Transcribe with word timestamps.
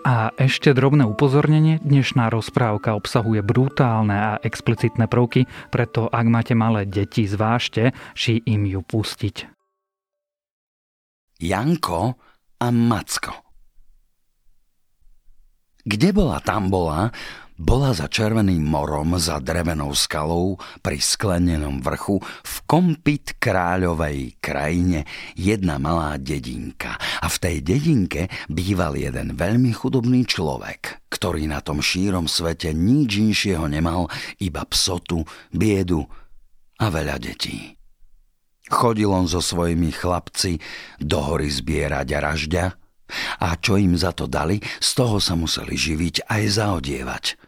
A 0.00 0.32
ešte 0.40 0.72
drobné 0.72 1.04
upozornenie, 1.04 1.76
dnešná 1.84 2.32
rozprávka 2.32 2.96
obsahuje 2.96 3.44
brutálne 3.44 4.16
a 4.16 4.32
explicitné 4.40 5.04
prvky, 5.04 5.44
preto 5.68 6.08
ak 6.08 6.24
máte 6.24 6.56
malé 6.56 6.88
deti, 6.88 7.28
zvážte, 7.28 7.92
či 8.16 8.40
im 8.48 8.64
ju 8.64 8.80
pustiť. 8.80 9.44
Janko 11.40 12.16
a 12.60 12.66
Macko 12.72 13.32
Kde 15.84 16.12
bola, 16.12 16.44
tam 16.44 16.68
bola, 16.68 17.08
bola 17.60 17.92
za 17.92 18.08
Červeným 18.08 18.64
morom, 18.64 19.20
za 19.20 19.36
drevenou 19.36 19.92
skalou, 19.92 20.56
pri 20.80 20.96
sklenenom 20.96 21.84
vrchu, 21.84 22.16
v 22.24 22.54
kompit 22.64 23.36
kráľovej 23.36 24.40
krajine 24.40 25.04
jedna 25.36 25.76
malá 25.76 26.16
dedinka. 26.16 26.96
A 27.20 27.28
v 27.28 27.36
tej 27.36 27.56
dedinke 27.60 28.32
býval 28.48 28.96
jeden 28.96 29.36
veľmi 29.36 29.76
chudobný 29.76 30.24
človek, 30.24 31.12
ktorý 31.12 31.44
na 31.52 31.60
tom 31.60 31.84
šírom 31.84 32.32
svete 32.32 32.72
nič 32.72 33.20
inšieho 33.20 33.68
nemal, 33.68 34.08
iba 34.40 34.64
psotu, 34.64 35.28
biedu 35.52 36.08
a 36.80 36.88
veľa 36.88 37.20
detí. 37.20 37.76
Chodil 38.72 39.12
on 39.12 39.28
so 39.28 39.44
svojimi 39.44 39.92
chlapci 39.92 40.56
do 40.96 41.20
hory 41.20 41.52
zbierať 41.52 42.08
ražďa 42.08 42.64
a 43.42 43.48
čo 43.58 43.76
im 43.76 43.98
za 43.98 44.16
to 44.16 44.30
dali, 44.30 44.62
z 44.62 44.90
toho 44.96 45.20
sa 45.20 45.36
museli 45.36 45.76
živiť 45.76 46.24
aj 46.24 46.42
zaodievať– 46.56 47.24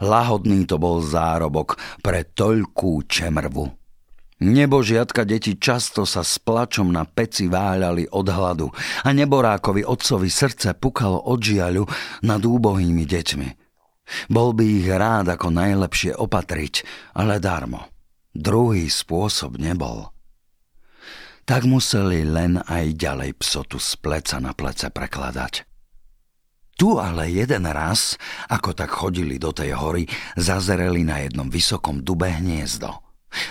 Lahodný 0.00 0.64
to 0.64 0.76
bol 0.80 1.02
zárobok 1.02 1.76
pre 2.02 2.24
toľkú 2.26 3.04
čemrvu. 3.06 3.78
Nebožiatka 4.38 5.26
deti 5.26 5.58
často 5.58 6.06
sa 6.06 6.22
s 6.22 6.38
plačom 6.38 6.94
na 6.94 7.02
peci 7.02 7.50
váľali 7.50 8.06
od 8.14 8.26
hladu 8.30 8.70
a 9.02 9.10
neborákovi 9.10 9.82
otcovi 9.82 10.30
srdce 10.30 10.78
pukalo 10.78 11.18
od 11.26 11.42
žiaľu 11.42 11.90
nad 12.22 12.38
úbohými 12.38 13.02
deťmi. 13.02 13.48
Bol 14.30 14.54
by 14.54 14.64
ich 14.64 14.88
rád 14.88 15.34
ako 15.34 15.50
najlepšie 15.50 16.14
opatriť, 16.14 16.74
ale 17.18 17.42
darmo. 17.42 17.90
Druhý 18.30 18.86
spôsob 18.86 19.58
nebol. 19.58 20.14
Tak 21.42 21.66
museli 21.66 22.22
len 22.22 22.62
aj 22.62 22.94
ďalej 22.94 23.34
psotu 23.42 23.82
z 23.82 23.98
pleca 23.98 24.38
na 24.38 24.54
plece 24.54 24.86
prekladať. 24.92 25.67
Tu 26.78 26.94
ale 26.94 27.26
jeden 27.34 27.66
raz, 27.66 28.14
ako 28.46 28.70
tak 28.70 28.94
chodili 28.94 29.34
do 29.34 29.50
tej 29.50 29.74
hory, 29.74 30.06
zazereli 30.38 31.02
na 31.02 31.26
jednom 31.26 31.50
vysokom 31.50 32.06
dube 32.06 32.30
hniezdo. 32.30 33.02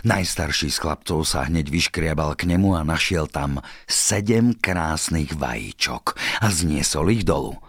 Najstarší 0.08 0.72
z 0.72 0.78
chlapcov 0.80 1.28
sa 1.28 1.44
hneď 1.44 1.68
vyškriabal 1.68 2.40
k 2.40 2.48
nemu 2.48 2.80
a 2.80 2.88
našiel 2.88 3.28
tam 3.28 3.60
sedem 3.84 4.56
krásnych 4.56 5.36
vajíčok 5.36 6.16
a 6.40 6.48
zniesol 6.48 7.12
ich 7.12 7.28
dolu. 7.28 7.60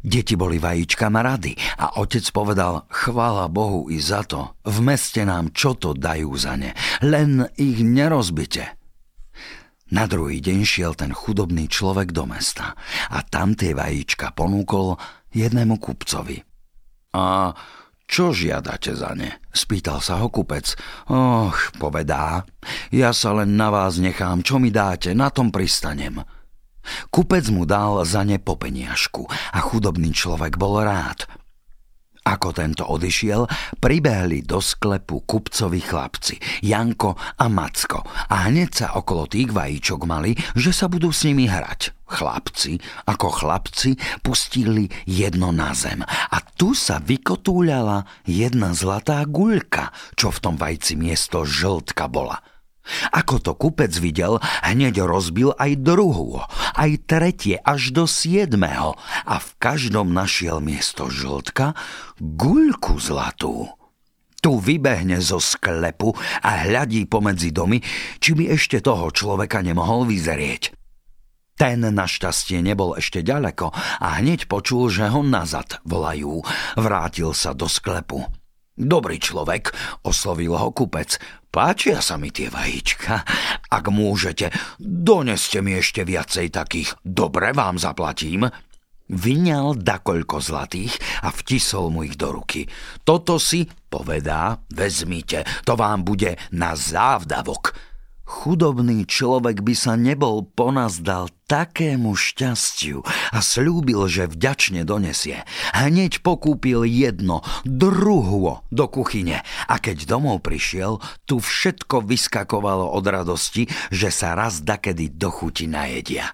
Deti 0.00 0.40
boli 0.40 0.56
vajíčkama 0.56 1.20
rady 1.20 1.52
a 1.84 2.00
otec 2.00 2.24
povedal, 2.32 2.88
chvála 2.88 3.44
Bohu 3.52 3.92
i 3.92 4.00
za 4.00 4.24
to, 4.24 4.56
v 4.64 4.78
meste 4.80 5.20
nám 5.28 5.52
čo 5.52 5.76
to 5.76 5.92
dajú 5.92 6.32
za 6.32 6.56
ne, 6.56 6.72
len 7.04 7.44
ich 7.60 7.84
nerozbite. 7.84 8.77
Na 9.88 10.04
druhý 10.04 10.44
deň 10.44 10.58
šiel 10.68 10.92
ten 10.92 11.16
chudobný 11.16 11.64
človek 11.64 12.12
do 12.12 12.28
mesta 12.28 12.76
a 13.08 13.24
tam 13.24 13.56
tie 13.56 13.72
vajíčka 13.72 14.36
ponúkol 14.36 15.00
jednému 15.32 15.80
kupcovi. 15.80 16.44
A 17.16 17.56
čo 18.08 18.32
žiadate 18.32 18.92
za 18.92 19.16
ne? 19.16 19.40
Spýtal 19.48 20.04
sa 20.04 20.20
ho 20.20 20.28
kupec. 20.28 20.76
Och, 21.08 21.56
povedá, 21.80 22.44
ja 22.92 23.16
sa 23.16 23.36
len 23.36 23.56
na 23.56 23.68
vás 23.72 23.96
nechám, 23.96 24.44
čo 24.44 24.60
mi 24.60 24.68
dáte, 24.68 25.16
na 25.16 25.32
tom 25.32 25.48
pristanem. 25.48 26.20
Kupec 27.08 27.48
mu 27.52 27.68
dal 27.68 28.00
za 28.04 28.24
ne 28.24 28.40
popeniažku 28.40 29.28
a 29.28 29.58
chudobný 29.60 30.12
človek 30.12 30.60
bol 30.60 30.84
rád– 30.84 31.24
ako 32.28 32.52
tento 32.52 32.84
odišiel, 32.84 33.48
pribehli 33.80 34.44
do 34.44 34.60
sklepu 34.60 35.24
kupcovi 35.24 35.80
chlapci, 35.80 36.36
Janko 36.60 37.16
a 37.16 37.48
Macko. 37.48 38.04
A 38.28 38.52
hneď 38.52 38.70
sa 38.84 38.86
okolo 39.00 39.24
tých 39.24 39.48
vajíčok 39.48 40.04
mali, 40.04 40.36
že 40.52 40.76
sa 40.76 40.92
budú 40.92 41.08
s 41.08 41.24
nimi 41.24 41.48
hrať. 41.48 41.96
Chlapci, 42.08 42.80
ako 43.08 43.28
chlapci, 43.32 43.96
pustili 44.24 44.88
jedno 45.04 45.52
na 45.52 45.72
zem. 45.72 46.00
A 46.04 46.38
tu 46.56 46.72
sa 46.72 47.00
vykotúľala 47.00 48.04
jedna 48.24 48.72
zlatá 48.76 49.24
guľka, 49.24 49.92
čo 50.16 50.32
v 50.32 50.38
tom 50.40 50.54
vajci 50.56 50.96
miesto 51.00 51.48
žltka 51.48 52.08
bola– 52.12 52.40
ako 53.10 53.34
to 53.42 53.52
kupec 53.54 53.92
videl, 53.96 54.40
hneď 54.64 55.04
rozbil 55.04 55.54
aj 55.56 55.80
druhú, 55.80 56.42
aj 56.74 56.90
tretie 57.08 57.56
až 57.62 57.92
do 57.94 58.04
siedmeho 58.04 58.96
a 59.24 59.36
v 59.38 59.48
každom 59.60 60.12
našiel 60.12 60.62
miesto 60.62 61.10
žltka 61.10 61.74
guľku 62.20 62.98
zlatú. 62.98 63.68
Tu 64.38 64.54
vybehne 64.54 65.18
zo 65.18 65.42
sklepu 65.42 66.14
a 66.46 66.62
hľadí 66.62 67.10
pomedzi 67.10 67.50
domy, 67.50 67.82
či 68.22 68.38
by 68.38 68.54
ešte 68.54 68.78
toho 68.78 69.10
človeka 69.10 69.66
nemohol 69.66 70.06
vyzerieť. 70.06 70.78
Ten 71.58 71.82
našťastie 71.82 72.62
nebol 72.62 72.94
ešte 72.94 73.26
ďaleko 73.26 73.74
a 73.74 74.22
hneď 74.22 74.46
počul, 74.46 74.94
že 74.94 75.10
ho 75.10 75.26
nazad 75.26 75.82
volajú. 75.82 76.46
Vrátil 76.78 77.34
sa 77.34 77.50
do 77.50 77.66
sklepu. 77.66 78.37
Dobrý 78.78 79.18
človek, 79.18 79.74
oslovil 80.06 80.54
ho 80.54 80.70
kupec. 80.70 81.18
Páčia 81.50 81.98
sa 81.98 82.14
mi 82.14 82.30
tie 82.30 82.46
vajíčka. 82.46 83.26
Ak 83.74 83.90
môžete, 83.90 84.54
doneste 84.78 85.58
mi 85.66 85.74
ešte 85.74 86.06
viacej 86.06 86.54
takých. 86.54 86.94
Dobre 87.02 87.50
vám 87.50 87.82
zaplatím. 87.82 88.46
Vyňal 89.10 89.82
dakoľko 89.82 90.38
zlatých 90.38 90.94
a 91.26 91.34
vtisol 91.34 91.90
mu 91.90 92.06
ich 92.06 92.14
do 92.14 92.30
ruky. 92.30 92.70
Toto 93.02 93.42
si, 93.42 93.66
povedá, 93.66 94.62
vezmite, 94.70 95.42
to 95.66 95.74
vám 95.74 96.06
bude 96.06 96.38
na 96.54 96.78
závdavok. 96.78 97.87
Chudobný 98.38 99.02
človek 99.02 99.66
by 99.66 99.74
sa 99.74 99.98
nebol 99.98 100.46
ponazdal 100.46 101.26
takému 101.50 102.14
šťastiu 102.14 103.02
a 103.34 103.42
slúbil, 103.42 104.06
že 104.06 104.30
vďačne 104.30 104.86
donesie. 104.86 105.42
Hneď 105.74 106.22
pokúpil 106.22 106.86
jedno, 106.86 107.42
druho 107.66 108.62
do 108.70 108.86
kuchyne 108.86 109.42
a 109.66 109.82
keď 109.82 110.06
domov 110.06 110.46
prišiel, 110.46 111.02
tu 111.26 111.42
všetko 111.42 112.06
vyskakovalo 112.06 112.86
od 112.94 113.04
radosti, 113.10 113.66
že 113.90 114.14
sa 114.14 114.38
raz 114.38 114.62
dakedy 114.62 115.10
do 115.10 115.34
chuti 115.34 115.66
najedia. 115.66 116.30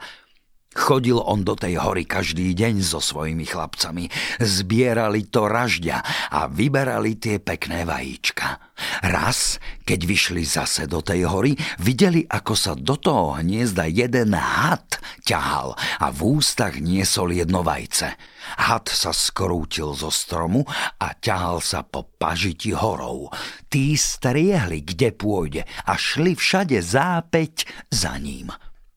Chodil 0.75 1.23
on 1.23 1.47
do 1.47 1.55
tej 1.55 1.79
hory 1.79 2.03
každý 2.03 2.51
deň 2.51 2.83
so 2.83 2.99
svojimi 2.99 3.47
chlapcami. 3.47 4.11
Zbierali 4.43 5.31
to 5.31 5.47
ražďa 5.47 6.03
a 6.35 6.51
vyberali 6.51 7.15
tie 7.15 7.39
pekné 7.39 7.87
vajíčka. 7.87 8.59
Raz, 9.07 9.63
keď 9.87 10.01
vyšli 10.03 10.43
zase 10.43 10.91
do 10.91 10.99
tej 10.99 11.31
hory, 11.31 11.55
videli, 11.79 12.27
ako 12.27 12.55
sa 12.59 12.75
do 12.75 12.99
toho 12.99 13.39
hniezda 13.39 13.87
jeden 13.87 14.35
had 14.35 14.99
ťahal 15.23 15.79
a 16.03 16.11
v 16.11 16.21
ústach 16.43 16.77
niesol 16.83 17.33
jedno 17.33 17.63
vajce. 17.63 18.19
Had 18.61 18.91
sa 18.91 19.15
skrútil 19.15 19.95
zo 19.97 20.13
stromu 20.13 20.67
a 21.01 21.15
ťahal 21.17 21.63
sa 21.63 21.87
po 21.87 22.05
pažiti 22.19 22.75
horou. 22.75 23.33
Tí 23.71 23.95
striehli, 23.95 24.85
kde 24.85 25.15
pôjde 25.15 25.63
a 25.87 25.95
šli 25.97 26.35
všade 26.35 26.77
zápeť 26.83 27.65
za 27.89 28.19
ním. 28.21 28.53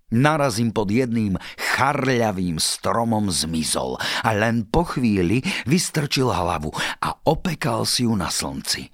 Narazím 0.07 0.71
pod 0.71 0.87
jedným 0.87 1.35
charľavým 1.59 2.63
stromom 2.63 3.27
zmizol 3.27 3.99
a 3.99 4.31
len 4.31 4.63
po 4.63 4.87
chvíli 4.87 5.43
vystrčil 5.67 6.31
hlavu 6.31 6.71
a 7.03 7.11
opekal 7.27 7.83
si 7.83 8.07
ju 8.07 8.15
na 8.15 8.31
slnci. 8.31 8.87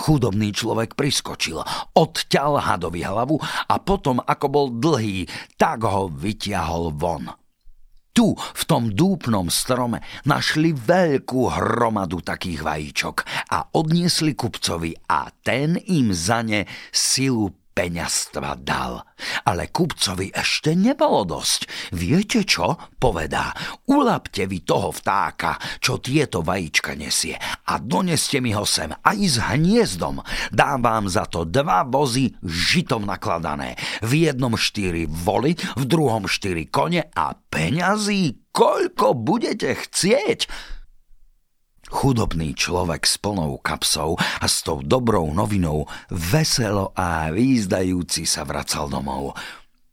Chudobný 0.00 0.56
človek 0.56 0.96
priskočil, 0.96 1.60
odťal 1.92 2.56
hadovi 2.56 3.04
hlavu 3.04 3.36
a 3.68 3.76
potom, 3.84 4.16
ako 4.24 4.46
bol 4.48 4.66
dlhý, 4.72 5.28
tak 5.60 5.84
ho 5.84 6.08
vytiahol 6.08 6.96
von. 6.96 7.28
Tu, 8.16 8.32
v 8.32 8.62
tom 8.64 8.96
dúpnom 8.96 9.52
strome, 9.52 10.00
našli 10.24 10.72
veľkú 10.72 11.52
hromadu 11.52 12.24
takých 12.24 12.64
vajíčok 12.64 13.16
a 13.52 13.76
odniesli 13.76 14.32
kupcovi 14.32 14.96
a 15.04 15.28
ten 15.44 15.76
im 15.84 16.16
za 16.16 16.40
ne 16.40 16.64
silu 16.88 17.59
peňastva 17.80 18.60
dal. 18.60 19.00
Ale 19.48 19.72
kupcovi 19.72 20.28
ešte 20.36 20.76
nebolo 20.76 21.24
dosť. 21.24 21.60
Viete 21.96 22.44
čo? 22.44 22.76
Povedá. 23.00 23.56
Ulapte 23.88 24.44
vy 24.44 24.60
toho 24.68 24.92
vtáka, 24.92 25.56
čo 25.80 25.96
tieto 25.96 26.44
vajíčka 26.44 26.92
nesie 26.92 27.40
a 27.40 27.80
doneste 27.80 28.44
mi 28.44 28.52
ho 28.52 28.68
sem 28.68 28.92
aj 28.92 29.18
s 29.24 29.36
hniezdom. 29.40 30.20
Dám 30.52 30.84
vám 30.84 31.08
za 31.08 31.24
to 31.24 31.48
dva 31.48 31.88
vozy 31.88 32.36
žitom 32.44 33.08
nakladané. 33.08 33.80
V 34.04 34.28
jednom 34.28 34.60
štyri 34.60 35.08
voly, 35.08 35.56
v 35.56 35.84
druhom 35.88 36.28
štyri 36.28 36.68
kone 36.68 37.08
a 37.16 37.32
peňazí, 37.32 38.52
koľko 38.52 39.16
budete 39.16 39.72
chcieť. 39.88 40.44
Chudobný 41.90 42.54
človek 42.54 43.02
s 43.02 43.18
plnou 43.18 43.58
kapsou 43.58 44.14
a 44.14 44.46
s 44.46 44.62
tou 44.62 44.78
dobrou 44.78 45.26
novinou 45.34 45.90
veselo 46.08 46.94
a 46.94 47.34
výzdajúci 47.34 48.24
sa 48.24 48.46
vracal 48.46 48.86
domov. 48.86 49.34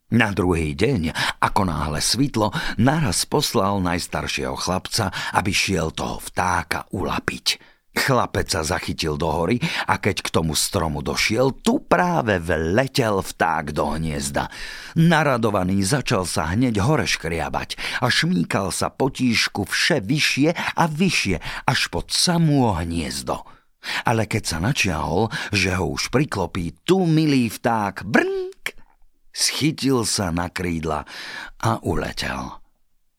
Na 0.08 0.32
druhý 0.32 0.72
deň, 0.72 1.12
ako 1.36 1.68
náhle 1.68 2.00
svitlo, 2.00 2.48
naraz 2.80 3.28
poslal 3.28 3.84
najstaršieho 3.84 4.56
chlapca, 4.56 5.12
aby 5.36 5.52
šiel 5.52 5.92
toho 5.92 6.16
vtáka 6.22 6.88
ulapiť. 6.96 7.67
Chlapec 7.98 8.46
sa 8.46 8.62
zachytil 8.62 9.18
do 9.18 9.26
hory 9.26 9.58
a 9.90 9.98
keď 9.98 10.22
k 10.22 10.28
tomu 10.30 10.54
stromu 10.54 11.02
došiel, 11.02 11.50
tu 11.50 11.82
práve 11.82 12.38
vletel 12.38 13.18
vták 13.18 13.74
do 13.74 13.98
hniezda. 13.98 14.46
Naradovaný 14.94 15.82
začal 15.82 16.22
sa 16.22 16.54
hneď 16.54 16.78
hore 16.78 17.10
škriabať 17.10 17.74
a 17.98 18.06
šmíkal 18.06 18.70
sa 18.70 18.94
potíšku 18.94 19.66
vše 19.66 19.98
vyššie 19.98 20.50
a 20.54 20.84
vyššie 20.86 21.66
až 21.66 21.80
pod 21.90 22.14
samú 22.14 22.70
hniezdo. 22.70 23.42
Ale 24.06 24.30
keď 24.30 24.42
sa 24.46 24.58
načiahol, 24.62 25.30
že 25.50 25.74
ho 25.74 25.90
už 25.90 26.14
priklopí, 26.14 26.78
tu 26.86 27.02
milý 27.02 27.50
vták 27.50 28.06
brnk, 28.06 28.78
schytil 29.34 30.06
sa 30.06 30.30
na 30.30 30.50
krídla 30.50 31.02
a 31.62 31.82
uletel. 31.82 32.62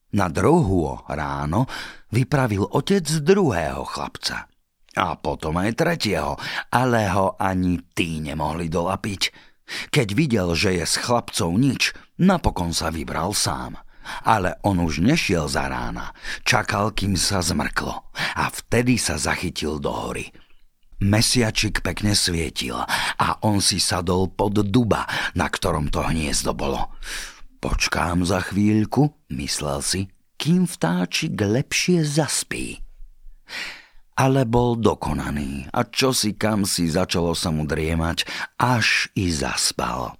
Na 0.10 0.26
druhú 0.26 1.06
ráno 1.06 1.70
vypravil 2.10 2.66
otec 2.66 3.06
druhého 3.22 3.86
chlapca. 3.86 4.50
A 5.00 5.16
potom 5.16 5.56
aj 5.56 5.80
tretieho, 5.80 6.36
ale 6.68 7.08
ho 7.08 7.40
ani 7.40 7.80
tí 7.96 8.20
nemohli 8.20 8.68
dolapiť. 8.68 9.22
Keď 9.96 10.08
videl, 10.12 10.52
že 10.60 10.76
je 10.76 10.84
s 10.84 11.00
chlapcov 11.00 11.56
nič, 11.56 11.96
napokon 12.20 12.76
sa 12.76 12.92
vybral 12.92 13.32
sám. 13.32 13.80
Ale 14.28 14.60
on 14.66 14.82
už 14.84 15.00
nešiel 15.00 15.48
za 15.48 15.72
rána, 15.72 16.12
čakal, 16.44 16.92
kým 16.92 17.16
sa 17.16 17.40
zmrklo 17.40 18.10
a 18.36 18.46
vtedy 18.52 19.00
sa 19.00 19.16
zachytil 19.16 19.80
do 19.80 19.94
hory. 19.94 20.34
Mesiačik 21.00 21.80
pekne 21.80 22.12
svietil 22.12 22.76
a 22.76 23.28
on 23.46 23.64
si 23.64 23.80
sadol 23.80 24.28
pod 24.28 24.60
duba, 24.68 25.08
na 25.32 25.48
ktorom 25.48 25.88
to 25.88 26.04
hniezdo 26.04 26.52
bolo. 26.52 26.92
Počkám 27.64 28.28
za 28.28 28.44
chvíľku, 28.44 29.16
myslel 29.32 29.80
si, 29.80 30.02
kým 30.36 30.68
vtáčik 30.68 31.40
lepšie 31.40 32.04
zaspí 32.04 32.84
ale 34.20 34.44
bol 34.44 34.76
dokonaný 34.76 35.72
a 35.72 35.88
čo 35.88 36.12
si 36.12 36.36
kam 36.36 36.68
si 36.68 36.92
začalo 36.92 37.32
sa 37.32 37.56
mu 37.56 37.64
driemať, 37.64 38.28
až 38.60 39.08
i 39.16 39.32
zaspal. 39.32 40.20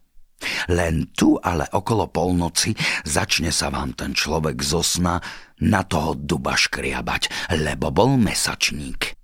Len 0.72 1.12
tu 1.12 1.36
ale 1.36 1.68
okolo 1.68 2.08
polnoci 2.08 2.72
začne 3.04 3.52
sa 3.52 3.68
vám 3.68 3.92
ten 3.92 4.16
človek 4.16 4.64
zo 4.64 4.80
sna 4.80 5.20
na 5.60 5.84
toho 5.84 6.16
duba 6.16 6.56
škriabať, 6.56 7.52
lebo 7.60 7.92
bol 7.92 8.16
mesačník. 8.16 9.20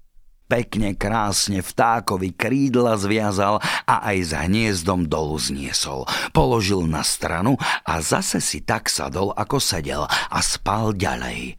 Pekne 0.45 0.93
krásne 0.93 1.63
vtákovi 1.63 2.35
krídla 2.35 2.99
zviazal 3.01 3.57
a 3.87 3.95
aj 4.11 4.17
s 4.29 4.31
hniezdom 4.35 5.09
dolu 5.09 5.41
zniesol. 5.41 6.05
Položil 6.35 6.85
na 6.85 7.01
stranu 7.01 7.57
a 7.81 7.97
zase 8.03 8.37
si 8.43 8.61
tak 8.61 8.91
sadol, 8.91 9.33
ako 9.33 9.57
sedel 9.57 10.05
a 10.05 10.39
spal 10.45 10.93
ďalej. 10.93 11.57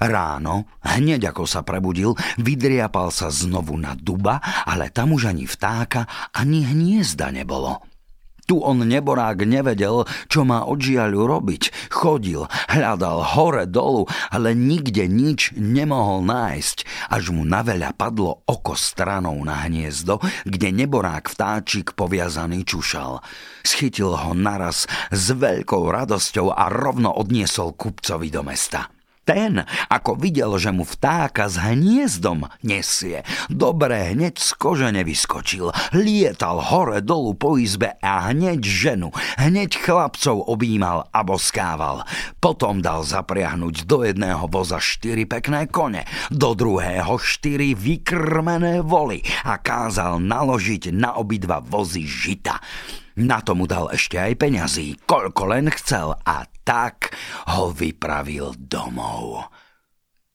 Ráno, 0.00 0.68
hneď 0.84 1.32
ako 1.32 1.44
sa 1.48 1.62
prebudil, 1.66 2.14
vydriapal 2.40 3.10
sa 3.10 3.32
znovu 3.32 3.76
na 3.76 3.96
duba, 3.96 4.40
ale 4.64 4.92
tam 4.92 5.16
už 5.16 5.32
ani 5.32 5.44
vtáka, 5.48 6.06
ani 6.34 6.66
hniezda 6.66 7.32
nebolo. 7.32 7.82
Tu 8.46 8.54
on 8.62 8.78
neborák 8.78 9.42
nevedel, 9.42 10.06
čo 10.30 10.46
má 10.46 10.62
od 10.62 10.78
žiaľu 10.78 11.26
robiť. 11.26 11.90
Chodil, 11.90 12.46
hľadal 12.70 13.34
hore 13.34 13.66
dolu, 13.66 14.06
ale 14.30 14.54
nikde 14.54 15.10
nič 15.10 15.50
nemohol 15.58 16.22
nájsť, 16.22 17.10
až 17.10 17.34
mu 17.34 17.42
naveľa 17.42 17.90
padlo 17.98 18.46
oko 18.46 18.78
stranou 18.78 19.34
na 19.42 19.66
hniezdo, 19.66 20.22
kde 20.46 20.70
neborák 20.70 21.26
vtáčik 21.26 21.98
poviazaný 21.98 22.62
čušal. 22.62 23.18
Schytil 23.66 24.14
ho 24.14 24.30
naraz 24.30 24.86
s 25.10 25.34
veľkou 25.34 25.82
radosťou 25.90 26.54
a 26.54 26.70
rovno 26.70 27.10
odniesol 27.18 27.74
kupcovi 27.74 28.30
do 28.30 28.46
mesta. 28.46 28.95
Ten, 29.26 29.66
ako 29.90 30.14
videl, 30.14 30.54
že 30.54 30.70
mu 30.70 30.86
vtáka 30.86 31.50
s 31.50 31.58
hniezdom 31.58 32.46
nesie, 32.62 33.26
dobre 33.50 34.14
hneď 34.14 34.38
z 34.38 34.54
kože 34.54 34.94
nevyskočil, 34.94 35.74
lietal 35.98 36.62
hore 36.62 37.02
dolu 37.02 37.34
po 37.34 37.58
izbe 37.58 37.98
a 37.98 38.30
hneď 38.30 38.62
ženu, 38.62 39.10
hneď 39.34 39.82
chlapcov 39.82 40.46
objímal 40.46 41.10
a 41.10 41.26
boskával. 41.26 42.06
Potom 42.38 42.78
dal 42.78 43.02
zapriahnuť 43.02 43.90
do 43.90 44.06
jedného 44.06 44.46
voza 44.46 44.78
štyri 44.78 45.26
pekné 45.26 45.66
kone, 45.66 46.06
do 46.30 46.54
druhého 46.54 47.18
štyri 47.18 47.74
vykrmené 47.74 48.86
voly 48.86 49.26
a 49.42 49.58
kázal 49.58 50.22
naložiť 50.22 50.94
na 50.94 51.18
obidva 51.18 51.58
vozy 51.58 52.06
žita. 52.06 52.62
Na 53.16 53.40
tomu 53.40 53.64
dal 53.64 53.88
ešte 53.96 54.20
aj 54.20 54.36
peňazí, 54.36 55.00
koľko 55.08 55.56
len 55.56 55.72
chcel 55.72 56.12
a 56.20 56.44
tak 56.68 57.16
ho 57.48 57.72
vypravil 57.72 58.52
domov. 58.60 59.48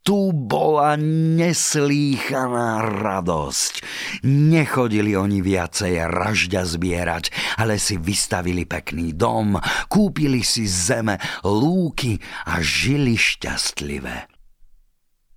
Tu 0.01 0.33
bola 0.33 0.97
neslýchaná 0.97 2.81
radosť. 2.81 3.85
Nechodili 4.25 5.13
oni 5.13 5.45
viacej 5.45 6.09
ražďa 6.09 6.65
zbierať, 6.65 7.29
ale 7.61 7.77
si 7.77 8.01
vystavili 8.01 8.65
pekný 8.65 9.13
dom, 9.13 9.61
kúpili 9.85 10.41
si 10.41 10.65
zeme, 10.65 11.21
lúky 11.45 12.17
a 12.49 12.65
žili 12.65 13.13
šťastlivé. 13.13 14.30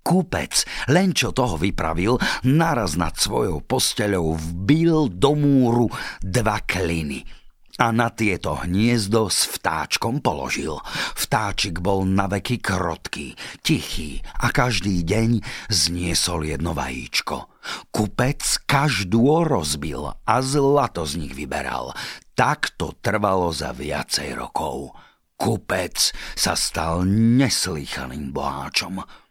Kúpec, 0.05 0.69
len 0.93 1.17
čo 1.17 1.33
toho 1.33 1.57
vypravil, 1.57 2.21
naraz 2.45 2.93
nad 2.93 3.17
svojou 3.17 3.65
posteľou 3.65 4.37
vbil 4.37 5.09
do 5.09 5.33
múru 5.33 5.89
dva 6.21 6.61
kliny. 6.61 7.25
A 7.75 7.91
na 7.91 8.13
tieto 8.13 8.55
hniezdo 8.55 9.27
s 9.27 9.49
vtáčkom 9.51 10.23
položil. 10.23 10.79
Vtáčik 11.17 11.83
bol 11.83 12.07
na 12.07 12.29
veky 12.29 12.63
krotký, 12.63 13.35
tichý 13.65 14.23
a 14.39 14.53
každý 14.53 15.03
deň 15.03 15.43
zniesol 15.67 16.47
jedno 16.47 16.71
vajíčko. 16.71 17.51
Kupec 17.91 18.63
každú 18.63 19.43
rozbil 19.43 20.07
a 20.07 20.35
zlato 20.39 21.03
z 21.03 21.19
nich 21.25 21.33
vyberal. 21.35 21.91
Tak 22.31 22.77
to 22.79 22.95
trvalo 23.01 23.51
za 23.51 23.75
viacej 23.75 24.37
rokov. 24.39 24.95
Kupec 25.35 26.15
sa 26.37 26.55
stal 26.55 27.03
neslýchaným 27.09 28.31
boháčom. 28.31 29.24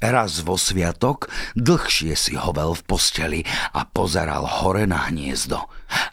Raz 0.00 0.40
vo 0.40 0.56
sviatok 0.56 1.28
dlhšie 1.60 2.16
si 2.16 2.32
hovel 2.32 2.72
v 2.72 2.82
posteli 2.88 3.40
a 3.76 3.84
pozeral 3.84 4.48
hore 4.48 4.88
na 4.88 5.12
hniezdo. 5.12 5.60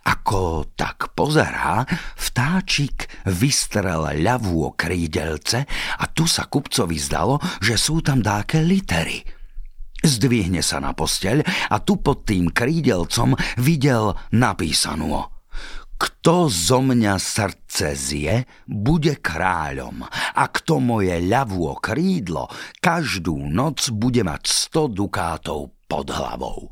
Ako 0.03 0.67
tak 0.75 1.15
pozerá, 1.15 1.87
vtáčik 2.19 3.07
vystrel 3.31 4.11
ľavú 4.19 4.75
krídelce 4.75 5.63
a 6.03 6.05
tu 6.11 6.27
sa 6.27 6.51
kupcovi 6.51 6.99
zdalo, 6.99 7.39
že 7.63 7.79
sú 7.79 8.03
tam 8.03 8.19
dáke 8.19 8.59
litery. 8.59 9.23
Zdvihne 10.03 10.59
sa 10.59 10.83
na 10.83 10.91
posteľ 10.91 11.47
a 11.71 11.79
tu 11.79 12.03
pod 12.03 12.27
tým 12.27 12.51
krídelcom 12.51 13.39
videl 13.55 14.19
napísanú 14.35 15.36
kto 15.97 16.45
zo 16.45 16.79
mňa 16.85 17.17
srdce 17.17 17.97
zje, 17.97 18.35
bude 18.69 19.17
kráľom 19.17 20.05
a 20.37 20.43
kto 20.45 20.77
moje 20.77 21.17
ľavú 21.25 21.73
krídlo, 21.81 22.45
každú 22.77 23.33
noc 23.49 23.89
bude 23.89 24.21
mať 24.21 24.43
sto 24.45 24.85
dukátov 24.85 25.73
pod 25.89 26.07
hlavou. 26.13 26.69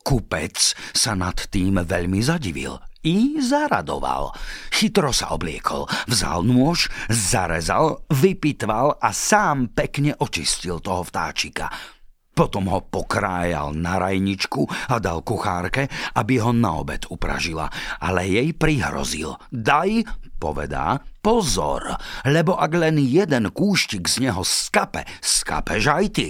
Kupec 0.00 0.56
sa 0.96 1.12
nad 1.12 1.36
tým 1.52 1.84
veľmi 1.84 2.24
zadivil 2.24 2.80
i 3.04 3.36
zaradoval. 3.40 4.32
Chytro 4.72 5.12
sa 5.12 5.36
obliekol, 5.36 5.84
vzal 6.08 6.40
nôž, 6.40 6.88
zarezal, 7.12 8.08
vypitval 8.08 8.96
a 8.96 9.12
sám 9.12 9.68
pekne 9.76 10.16
očistil 10.16 10.80
toho 10.80 11.04
vtáčika– 11.04 11.68
potom 12.34 12.72
ho 12.72 12.80
pokrájal 12.80 13.76
na 13.76 14.00
rajničku 14.00 14.64
a 14.88 14.96
dal 14.96 15.20
kuchárke, 15.20 15.90
aby 16.16 16.40
ho 16.40 16.56
na 16.56 16.80
obed 16.80 17.04
upražila. 17.12 17.68
Ale 18.00 18.24
jej 18.24 18.56
prihrozil. 18.56 19.36
Daj, 19.52 20.08
povedá, 20.40 21.04
pozor, 21.20 22.00
lebo 22.24 22.56
ak 22.56 22.72
len 22.72 22.96
jeden 22.96 23.52
kúštik 23.52 24.08
z 24.08 24.30
neho 24.30 24.40
skape, 24.40 25.04
skapeš 25.20 25.84
aj 25.84 26.06
ty. 26.16 26.28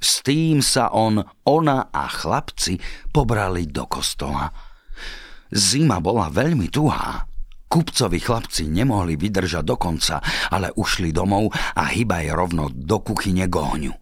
S 0.00 0.24
tým 0.24 0.64
sa 0.64 0.88
on, 0.96 1.20
ona 1.44 1.92
a 1.92 2.08
chlapci 2.08 2.80
pobrali 3.12 3.68
do 3.68 3.84
kostola. 3.84 4.48
Zima 5.52 6.00
bola 6.00 6.32
veľmi 6.32 6.72
tuhá. 6.72 7.28
Kupcovi 7.70 8.18
chlapci 8.18 8.66
nemohli 8.66 9.14
vydržať 9.14 9.62
do 9.62 9.76
konca, 9.76 10.24
ale 10.50 10.72
ušli 10.74 11.12
domov 11.12 11.52
a 11.54 11.92
hybaj 11.92 12.32
rovno 12.32 12.72
do 12.72 12.98
kuchyne 13.04 13.46
k. 13.46 13.99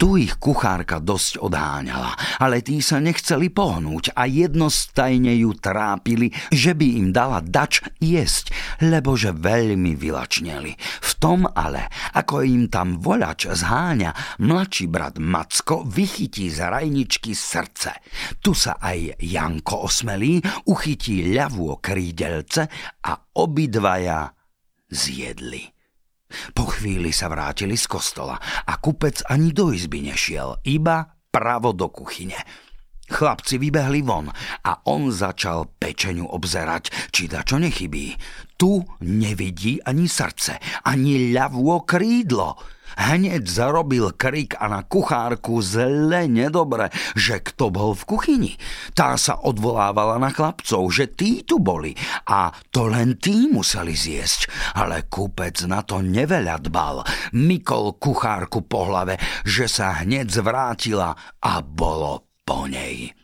Tu 0.00 0.24
ich 0.24 0.40
kuchárka 0.40 0.98
dosť 0.98 1.44
odháňala, 1.44 2.40
ale 2.40 2.64
tí 2.64 2.80
sa 2.80 2.98
nechceli 2.98 3.52
pohnúť 3.52 4.16
a 4.16 4.24
jednostajne 4.24 5.36
ju 5.44 5.52
trápili, 5.56 6.32
že 6.48 6.72
by 6.72 6.86
im 6.98 7.08
dala 7.12 7.44
dač 7.44 7.84
jesť, 8.00 8.52
lebo 8.80 9.12
že 9.14 9.36
veľmi 9.36 9.92
vylačneli. 9.92 10.72
V 11.04 11.10
tom 11.20 11.44
ale, 11.44 11.92
ako 12.16 12.46
im 12.46 12.72
tam 12.72 12.96
voľač 12.96 13.52
zháňa, 13.52 14.40
mladší 14.40 14.86
brat 14.88 15.20
Macko 15.20 15.84
vychytí 15.84 16.48
z 16.48 16.64
rajničky 16.64 17.36
srdce. 17.36 17.92
Tu 18.40 18.56
sa 18.56 18.80
aj 18.80 19.20
Janko 19.20 19.84
osmelí, 19.84 20.40
uchytí 20.70 21.34
ľavú 21.36 21.76
krídelce 21.78 22.66
a 23.04 23.12
obidvaja 23.36 24.32
zjedli. 24.88 25.77
Po 26.28 26.68
chvíli 26.68 27.08
sa 27.08 27.32
vrátili 27.32 27.76
z 27.76 27.88
kostola 27.88 28.36
a 28.68 28.72
kupec 28.76 29.24
ani 29.32 29.56
do 29.56 29.72
izby 29.72 30.04
nešiel, 30.04 30.60
iba 30.68 31.08
pravo 31.32 31.72
do 31.72 31.88
kuchyne. 31.88 32.36
Chlapci 33.08 33.56
vybehli 33.56 34.04
von 34.04 34.28
a 34.68 34.72
on 34.92 35.08
začal 35.08 35.64
pečeniu 35.80 36.28
obzerať, 36.28 37.08
či 37.08 37.24
da 37.24 37.40
čo 37.40 37.56
nechybí. 37.56 38.12
Tu 38.60 38.84
nevidí 39.08 39.80
ani 39.80 40.04
srdce, 40.04 40.60
ani 40.84 41.32
ľavú 41.32 41.88
krídlo. 41.88 42.77
Hneď 42.98 43.46
zarobil 43.46 44.10
krik 44.18 44.58
a 44.58 44.66
na 44.66 44.82
kuchárku 44.82 45.62
zle 45.62 46.26
nedobre, 46.26 46.90
že 47.14 47.38
kto 47.38 47.70
bol 47.70 47.94
v 47.94 48.02
kuchyni. 48.02 48.52
Tá 48.90 49.14
sa 49.14 49.38
odvolávala 49.38 50.18
na 50.18 50.34
chlapcov, 50.34 50.82
že 50.90 51.14
tí 51.14 51.46
tu 51.46 51.62
boli 51.62 51.94
a 52.26 52.50
to 52.74 52.90
len 52.90 53.14
tí 53.22 53.46
museli 53.46 53.94
zjesť. 53.94 54.50
Ale 54.74 55.06
kúpec 55.06 55.62
na 55.70 55.86
to 55.86 56.02
neveľa 56.02 56.58
dbal. 56.58 56.96
Mykol 57.38 58.02
kuchárku 58.02 58.66
po 58.66 58.90
hlave, 58.90 59.14
že 59.46 59.70
sa 59.70 60.02
hneď 60.02 60.26
zvrátila 60.34 61.14
a 61.38 61.62
bolo 61.62 62.26
po 62.42 62.66
nej. 62.66 63.14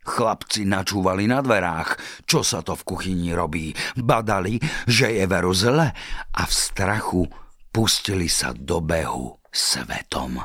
Chlapci 0.00 0.64
načúvali 0.64 1.28
na 1.28 1.44
dverách, 1.44 2.24
čo 2.24 2.40
sa 2.40 2.64
to 2.64 2.72
v 2.72 2.86
kuchyni 2.88 3.36
robí. 3.36 3.76
Badali, 4.00 4.56
že 4.88 5.12
je 5.12 5.24
veru 5.28 5.52
zle 5.52 5.92
a 6.32 6.42
v 6.48 6.52
strachu 6.52 7.28
pustili 7.70 8.26
sa 8.26 8.50
do 8.54 8.82
behu 8.82 9.38
svetom. 9.50 10.42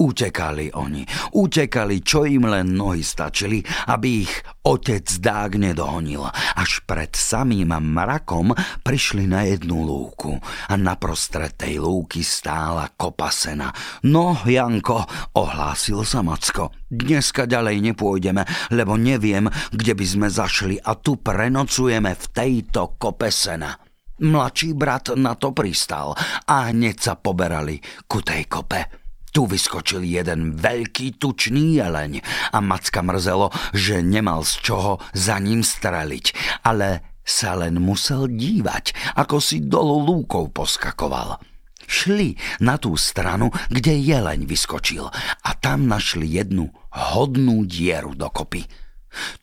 Utekali 0.00 0.72
oni, 0.72 1.04
utekali, 1.36 2.00
čo 2.00 2.24
im 2.24 2.48
len 2.48 2.72
nohy 2.72 3.04
stačili, 3.04 3.60
aby 3.92 4.24
ich 4.24 4.32
otec 4.64 5.04
dák 5.04 5.60
nedohonil. 5.60 6.24
Až 6.56 6.80
pred 6.88 7.12
samým 7.12 7.68
mrakom 7.68 8.56
prišli 8.80 9.28
na 9.28 9.44
jednu 9.44 9.84
lúku 9.84 10.40
a 10.40 10.74
naprostred 10.80 11.52
tej 11.52 11.84
lúky 11.84 12.24
stála 12.24 12.88
kopa 12.96 13.28
sena. 13.28 13.68
No, 14.08 14.40
Janko, 14.40 15.04
ohlásil 15.36 16.00
sa 16.08 16.24
Macko, 16.24 16.72
dneska 16.88 17.44
ďalej 17.44 17.92
nepôjdeme, 17.92 18.72
lebo 18.72 18.96
neviem, 18.96 19.52
kde 19.68 19.92
by 19.92 20.06
sme 20.08 20.28
zašli 20.32 20.80
a 20.80 20.96
tu 20.96 21.20
prenocujeme 21.20 22.16
v 22.16 22.24
tejto 22.32 22.96
kope 22.96 23.28
sena. 23.28 23.89
Mladší 24.20 24.76
brat 24.76 25.16
na 25.16 25.32
to 25.32 25.56
pristal 25.56 26.12
a 26.44 26.68
hneď 26.68 26.96
sa 27.00 27.16
poberali 27.16 27.80
ku 28.04 28.20
tej 28.20 28.44
kope. 28.52 28.84
Tu 29.32 29.48
vyskočil 29.48 30.04
jeden 30.04 30.60
veľký 30.60 31.16
tučný 31.16 31.80
jeleň 31.80 32.20
a 32.52 32.60
Macka 32.60 33.00
mrzelo, 33.00 33.48
že 33.72 34.04
nemal 34.04 34.44
z 34.44 34.60
čoho 34.60 34.92
za 35.16 35.40
ním 35.40 35.64
streliť, 35.64 36.60
ale 36.68 37.16
sa 37.24 37.56
len 37.56 37.80
musel 37.80 38.28
dívať, 38.28 39.16
ako 39.16 39.40
si 39.40 39.64
dolu 39.64 40.04
lúkou 40.04 40.52
poskakoval. 40.52 41.40
Šli 41.88 42.36
na 42.60 42.76
tú 42.76 43.00
stranu, 43.00 43.48
kde 43.72 43.96
jeleň 43.96 44.44
vyskočil 44.44 45.08
a 45.42 45.50
tam 45.56 45.88
našli 45.88 46.28
jednu 46.28 46.68
hodnú 46.92 47.64
dieru 47.64 48.12
dokopy. 48.12 48.68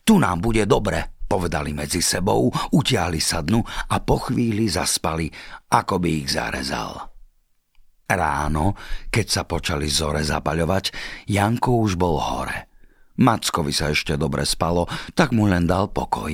Tu 0.06 0.14
nám 0.22 0.38
bude 0.38 0.64
dobre, 0.70 1.17
povedali 1.28 1.76
medzi 1.76 2.00
sebou, 2.00 2.48
utiahli 2.72 3.20
sa 3.20 3.44
dnu 3.44 3.60
a 3.92 4.00
po 4.00 4.16
chvíli 4.26 4.66
zaspali, 4.66 5.28
ako 5.68 6.00
by 6.00 6.08
ich 6.08 6.32
zarezal. 6.32 7.12
Ráno, 8.08 8.72
keď 9.12 9.26
sa 9.28 9.42
počali 9.44 9.84
zore 9.92 10.24
zapaľovať, 10.24 10.96
Janko 11.28 11.84
už 11.84 12.00
bol 12.00 12.16
hore. 12.16 12.72
Mackovi 13.20 13.74
sa 13.74 13.92
ešte 13.92 14.16
dobre 14.16 14.48
spalo, 14.48 14.88
tak 15.12 15.36
mu 15.36 15.44
len 15.44 15.68
dal 15.68 15.92
pokoj. 15.92 16.32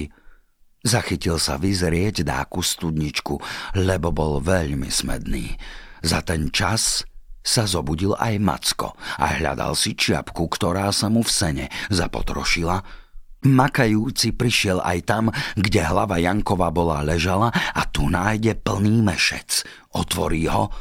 Zachytil 0.84 1.40
sa 1.42 1.58
vyzrieť 1.58 2.22
dáku 2.22 2.62
studničku, 2.62 3.34
lebo 3.82 4.14
bol 4.14 4.38
veľmi 4.38 4.86
smedný. 4.86 5.56
Za 6.04 6.22
ten 6.22 6.52
čas 6.54 7.02
sa 7.40 7.64
zobudil 7.64 8.12
aj 8.14 8.36
Macko 8.38 8.92
a 9.18 9.40
hľadal 9.40 9.74
si 9.74 9.96
čiapku, 9.96 10.44
ktorá 10.46 10.92
sa 10.92 11.08
mu 11.08 11.24
v 11.24 11.32
sene 11.32 11.66
zapotrošila, 11.88 13.03
Makajúci 13.44 14.32
prišiel 14.32 14.80
aj 14.80 14.98
tam, 15.04 15.24
kde 15.52 15.84
hlava 15.84 16.16
Jankova 16.16 16.72
bola 16.72 17.04
ležala 17.04 17.52
a 17.52 17.84
tu 17.84 18.08
nájde 18.08 18.56
plný 18.56 19.04
mešec. 19.04 19.68
Otvorí 19.92 20.48
ho, 20.48 20.72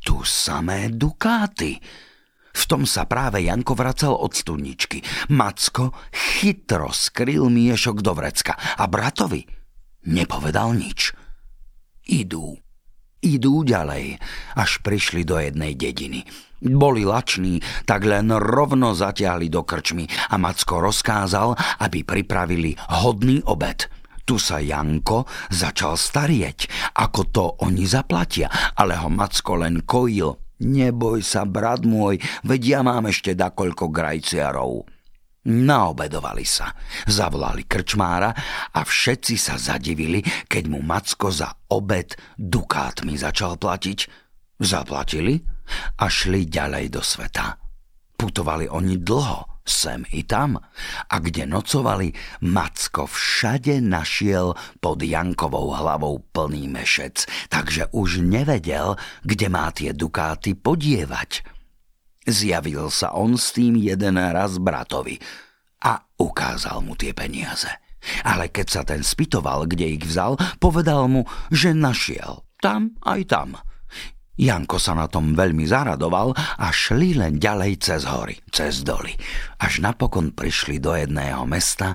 tu 0.00 0.24
samé 0.24 0.88
dukáty. 0.88 1.76
V 2.50 2.62
tom 2.66 2.88
sa 2.88 3.04
práve 3.06 3.44
Janko 3.44 3.76
vracel 3.76 4.10
od 4.10 4.32
studničky. 4.32 5.04
Macko 5.30 5.94
chytro 6.10 6.90
skryl 6.90 7.46
miešok 7.52 8.02
do 8.02 8.16
vrecka 8.16 8.56
a 8.56 8.88
bratovi 8.90 9.44
nepovedal 10.08 10.74
nič. 10.74 11.14
Idú. 12.10 12.56
Idú 13.20 13.60
ďalej, 13.62 14.16
až 14.56 14.80
prišli 14.80 15.28
do 15.28 15.36
jednej 15.36 15.76
dediny. 15.76 16.24
Boli 16.60 17.08
lační, 17.08 17.56
tak 17.88 18.04
len 18.04 18.28
rovno 18.36 18.92
zatiahli 18.92 19.48
do 19.48 19.64
krčmy 19.64 20.04
a 20.28 20.36
Macko 20.36 20.84
rozkázal, 20.84 21.56
aby 21.80 22.04
pripravili 22.04 22.76
hodný 23.00 23.40
obed. 23.48 23.88
Tu 24.28 24.36
sa 24.36 24.60
Janko 24.60 25.24
začal 25.50 25.96
starieť, 25.96 26.92
ako 27.00 27.20
to 27.32 27.44
oni 27.64 27.88
zaplatia, 27.88 28.46
ale 28.76 28.94
ho 29.00 29.08
Macko 29.08 29.56
len 29.56 29.82
kojil. 29.88 30.36
Neboj 30.60 31.24
sa, 31.24 31.48
brat 31.48 31.88
môj, 31.88 32.20
veď 32.44 32.60
ja 32.76 32.80
mám 32.84 33.08
ešte 33.08 33.32
dakoľko 33.32 33.88
grajciarov. 33.88 34.84
Naobedovali 35.48 36.44
sa, 36.44 36.68
zavolali 37.08 37.64
krčmára 37.64 38.28
a 38.76 38.84
všetci 38.84 39.34
sa 39.40 39.56
zadivili, 39.56 40.20
keď 40.44 40.68
mu 40.68 40.84
Macko 40.84 41.32
za 41.32 41.48
obed 41.72 42.12
dukátmi 42.36 43.16
začal 43.16 43.56
platiť. 43.56 43.98
Zaplatili 44.60 45.40
a 45.98 46.06
šli 46.06 46.46
ďalej 46.46 46.86
do 46.92 47.02
sveta. 47.02 47.60
Putovali 48.20 48.68
oni 48.68 49.00
dlho, 49.00 49.64
sem 49.64 50.04
i 50.12 50.28
tam, 50.28 50.60
a 51.08 51.16
kde 51.22 51.48
nocovali, 51.48 52.12
Macko 52.44 53.08
všade 53.08 53.80
našiel 53.80 54.52
pod 54.82 55.00
Jankovou 55.00 55.72
hlavou 55.72 56.20
plný 56.28 56.68
mešec, 56.68 57.24
takže 57.48 57.88
už 57.96 58.20
nevedel, 58.20 59.00
kde 59.24 59.46
má 59.48 59.72
tie 59.72 59.96
dukáty 59.96 60.52
podievať. 60.52 61.46
Zjavil 62.28 62.92
sa 62.92 63.16
on 63.16 63.40
s 63.40 63.56
tým 63.56 63.80
jeden 63.80 64.20
raz 64.20 64.60
bratovi 64.60 65.16
a 65.80 66.04
ukázal 66.20 66.84
mu 66.84 66.92
tie 66.92 67.16
peniaze. 67.16 67.72
Ale 68.24 68.52
keď 68.52 68.66
sa 68.68 68.82
ten 68.84 69.00
spytoval, 69.00 69.64
kde 69.64 69.96
ich 69.96 70.04
vzal, 70.04 70.36
povedal 70.60 71.08
mu, 71.08 71.24
že 71.48 71.72
našiel 71.72 72.44
tam 72.60 73.00
aj 73.00 73.20
tam– 73.32 73.48
Janko 74.40 74.80
sa 74.80 74.96
na 74.96 75.04
tom 75.04 75.36
veľmi 75.36 75.68
zaradoval 75.68 76.32
a 76.32 76.72
šli 76.72 77.12
len 77.12 77.36
ďalej 77.36 77.76
cez 77.76 78.08
hory, 78.08 78.40
cez 78.48 78.80
doly, 78.80 79.12
až 79.60 79.84
napokon 79.84 80.32
prišli 80.32 80.80
do 80.80 80.96
jedného 80.96 81.44
mesta, 81.44 81.92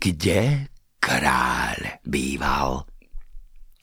kde 0.00 0.72
kráľ 0.96 2.00
býval. 2.08 2.88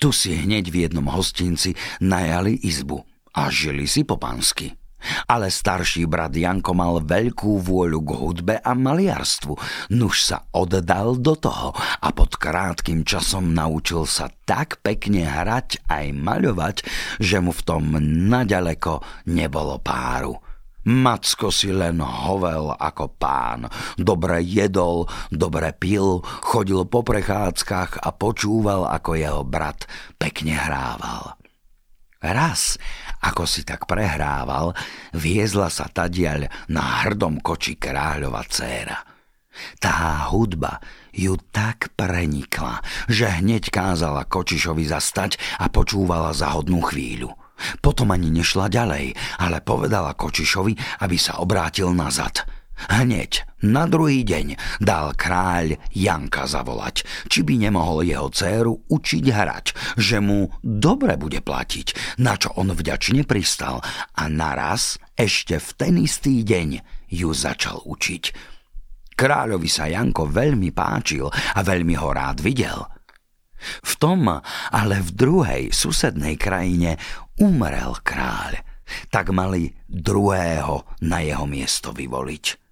Tu 0.01 0.09
si 0.09 0.33
hneď 0.33 0.73
v 0.73 0.89
jednom 0.89 1.05
hostinci 1.13 1.77
najali 2.01 2.65
izbu 2.65 2.97
a 3.38 3.47
žili 3.53 3.85
si 3.85 4.01
po 4.03 4.17
pansky. 4.17 4.82
Ale 5.27 5.51
starší 5.51 6.07
brat 6.07 6.33
Janko 6.36 6.72
mal 6.75 7.03
veľkú 7.03 7.60
vôľu 7.60 8.00
k 8.03 8.12
hudbe 8.15 8.55
a 8.60 8.72
maliarstvu, 8.74 9.53
nuž 9.95 10.15
sa 10.24 10.48
oddal 10.55 11.19
do 11.19 11.36
toho 11.36 11.75
a 11.77 12.07
pod 12.12 12.36
krátkým 12.36 13.03
časom 13.07 13.51
naučil 13.51 14.07
sa 14.07 14.31
tak 14.43 14.79
pekne 14.83 15.24
hrať 15.27 15.86
aj 15.88 16.05
maľovať, 16.15 16.75
že 17.19 17.38
mu 17.39 17.51
v 17.51 17.62
tom 17.65 17.95
naďaleko 18.29 19.25
nebolo 19.29 19.79
páru. 19.79 20.36
Macko 20.83 21.48
si 21.48 21.72
len 21.72 22.03
hovel 22.03 22.75
ako 22.75 23.15
pán. 23.15 23.72
Dobre 23.95 24.43
jedol, 24.43 25.07
dobre 25.31 25.72
pil, 25.72 26.19
chodil 26.43 26.83
po 26.83 27.07
prechádzkach 27.07 28.03
a 28.03 28.12
počúval, 28.12 28.91
ako 28.91 29.15
jeho 29.15 29.41
brat 29.48 29.88
pekne 30.19 30.60
hrával. 30.60 31.42
Raz, 32.23 32.79
ako 33.19 33.43
si 33.43 33.67
tak 33.67 33.83
prehrával, 33.83 34.71
viezla 35.11 35.67
sa 35.67 35.91
tadiaľ 35.91 36.47
na 36.71 37.03
hrdom 37.03 37.43
koči 37.43 37.75
kráľova 37.75 38.47
dcéra. 38.47 38.95
Tá 39.77 40.31
hudba 40.31 40.79
ju 41.11 41.35
tak 41.51 41.91
prenikla, 41.99 42.79
že 43.11 43.27
hneď 43.27 43.69
kázala 43.69 44.25
Kočišovi 44.25 44.87
zastať 44.87 45.37
a 45.61 45.69
počúvala 45.69 46.33
za 46.33 46.57
hodnú 46.57 46.81
chvíľu. 46.81 47.29
Potom 47.83 48.09
ani 48.09 48.33
nešla 48.33 48.71
ďalej, 48.71 49.13
ale 49.37 49.61
povedala 49.61 50.17
Kočišovi, 50.17 51.03
aby 51.05 51.17
sa 51.19 51.37
obrátil 51.43 51.91
nazad– 51.91 52.41
Hneď 52.91 53.47
na 53.63 53.87
druhý 53.87 54.27
deň 54.27 54.59
dal 54.83 55.15
kráľ 55.15 55.79
Janka 55.95 56.43
zavolať, 56.43 57.07
či 57.31 57.47
by 57.47 57.67
nemohol 57.67 58.03
jeho 58.03 58.27
dceru 58.27 58.91
učiť 58.91 59.25
hrať, 59.31 59.65
že 59.95 60.19
mu 60.19 60.51
dobre 60.59 61.15
bude 61.15 61.39
platiť, 61.39 62.19
na 62.19 62.35
čo 62.35 62.51
on 62.59 62.75
vďačne 62.75 63.23
pristal 63.23 63.79
a 64.19 64.23
naraz 64.27 64.99
ešte 65.15 65.61
v 65.61 65.69
ten 65.79 65.93
istý 66.01 66.43
deň 66.43 66.69
ju 67.13 67.29
začal 67.31 67.79
učiť. 67.87 68.23
Kráľovi 69.13 69.69
sa 69.69 69.85
Janko 69.85 70.25
veľmi 70.25 70.73
páčil 70.73 71.29
a 71.29 71.59
veľmi 71.61 71.93
ho 72.01 72.09
rád 72.09 72.41
videl. 72.41 72.81
V 73.63 73.93
tom, 73.95 74.27
ale 74.73 74.95
v 74.99 75.09
druhej 75.15 75.63
susednej 75.71 76.35
krajine 76.35 76.99
umrel 77.39 77.95
kráľ, 78.03 78.59
tak 79.07 79.31
mali 79.31 79.71
druhého 79.87 80.99
na 81.07 81.23
jeho 81.23 81.47
miesto 81.47 81.95
vyvoliť. 81.95 82.62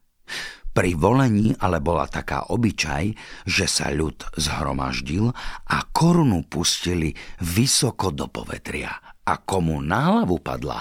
Pri 0.71 0.95
volení 0.95 1.51
ale 1.59 1.83
bola 1.83 2.07
taká 2.07 2.47
obyčaj, 2.47 3.05
že 3.43 3.65
sa 3.67 3.91
ľud 3.91 4.23
zhromaždil 4.39 5.27
a 5.67 5.77
korunu 5.91 6.47
pustili 6.47 7.11
vysoko 7.43 8.15
do 8.15 8.31
povetria 8.31 8.95
a 9.27 9.33
komu 9.43 9.83
na 9.83 9.99
hlavu 10.07 10.39
padla, 10.39 10.79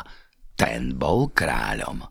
ten 0.55 0.95
bol 0.95 1.35
kráľom. 1.35 2.07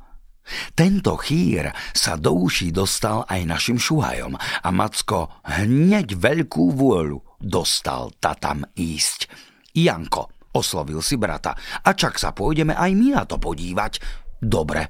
Tento 0.74 1.14
chýr 1.22 1.70
sa 1.94 2.18
do 2.18 2.34
uší 2.34 2.74
dostal 2.74 3.22
aj 3.30 3.42
našim 3.46 3.78
šuhajom 3.78 4.34
a 4.36 4.70
Macko 4.74 5.30
hneď 5.46 6.18
veľkú 6.18 6.74
vôľu 6.74 7.22
dostal 7.38 8.12
ta 8.18 8.34
tam 8.34 8.66
ísť. 8.74 9.30
Janko, 9.78 10.34
oslovil 10.58 11.00
si 11.06 11.16
brata, 11.16 11.54
a 11.86 11.94
čak 11.94 12.18
sa 12.18 12.34
pôjdeme 12.34 12.74
aj 12.74 12.92
my 12.98 13.08
na 13.14 13.24
to 13.30 13.38
podívať. 13.38 14.02
Dobre, 14.42 14.90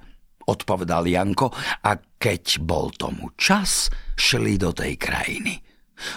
odpovedal 0.50 1.06
Janko 1.06 1.54
a 1.86 1.94
keď 2.18 2.66
bol 2.66 2.90
tomu 2.90 3.38
čas, 3.38 3.94
šli 4.18 4.58
do 4.58 4.74
tej 4.74 4.98
krajiny. 4.98 5.70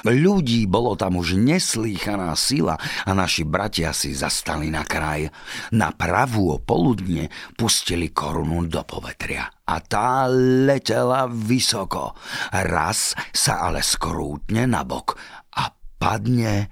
Ľudí 0.06 0.70
bolo 0.70 0.94
tam 0.94 1.18
už 1.18 1.34
neslýchaná 1.34 2.30
sila 2.38 2.78
a 2.78 3.10
naši 3.10 3.42
bratia 3.42 3.90
si 3.90 4.14
zastali 4.14 4.70
na 4.70 4.86
kraj. 4.86 5.26
Na 5.74 5.90
pravú 5.90 6.54
poludne 6.62 7.26
pustili 7.58 8.14
korunu 8.14 8.70
do 8.70 8.82
povetria 8.86 9.50
a 9.66 9.82
tá 9.82 10.30
letela 10.30 11.26
vysoko. 11.26 12.14
Raz 12.54 13.18
sa 13.34 13.66
ale 13.66 13.82
skrútne 13.82 14.70
nabok 14.70 15.18
a 15.58 15.70
padne 15.98 16.70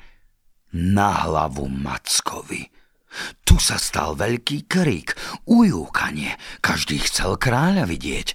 na 0.71 1.26
hlavu 1.26 1.67
Mackovi. 1.67 2.79
Tu 3.43 3.59
sa 3.59 3.76
stal 3.76 4.14
veľký 4.14 4.71
krík, 4.71 5.19
ujúkanie. 5.47 6.38
Každý 6.62 7.02
chcel 7.02 7.35
kráľa 7.37 7.87
vidieť. 7.90 8.35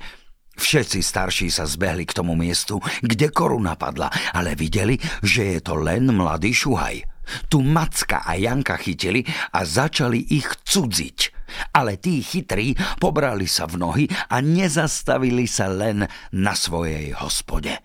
Všetci 0.56 1.00
starší 1.04 1.52
sa 1.52 1.68
zbehli 1.68 2.08
k 2.08 2.16
tomu 2.16 2.32
miestu, 2.36 2.80
kde 3.04 3.28
koruna 3.28 3.76
padla, 3.76 4.08
ale 4.32 4.56
videli, 4.56 4.96
že 5.20 5.56
je 5.56 5.60
to 5.60 5.76
len 5.76 6.08
mladý 6.16 6.56
šuhaj. 6.56 7.04
Tu 7.50 7.60
Macka 7.60 8.24
a 8.24 8.38
Janka 8.38 8.78
chytili 8.80 9.26
a 9.52 9.66
začali 9.66 10.32
ich 10.32 10.48
cudziť. 10.64 11.20
Ale 11.76 12.00
tí 12.00 12.24
chytrí 12.24 12.74
pobrali 13.00 13.46
sa 13.50 13.68
v 13.68 13.76
nohy 13.82 14.06
a 14.08 14.40
nezastavili 14.40 15.46
sa 15.46 15.68
len 15.68 16.06
na 16.32 16.54
svojej 16.56 17.12
hospode. 17.18 17.76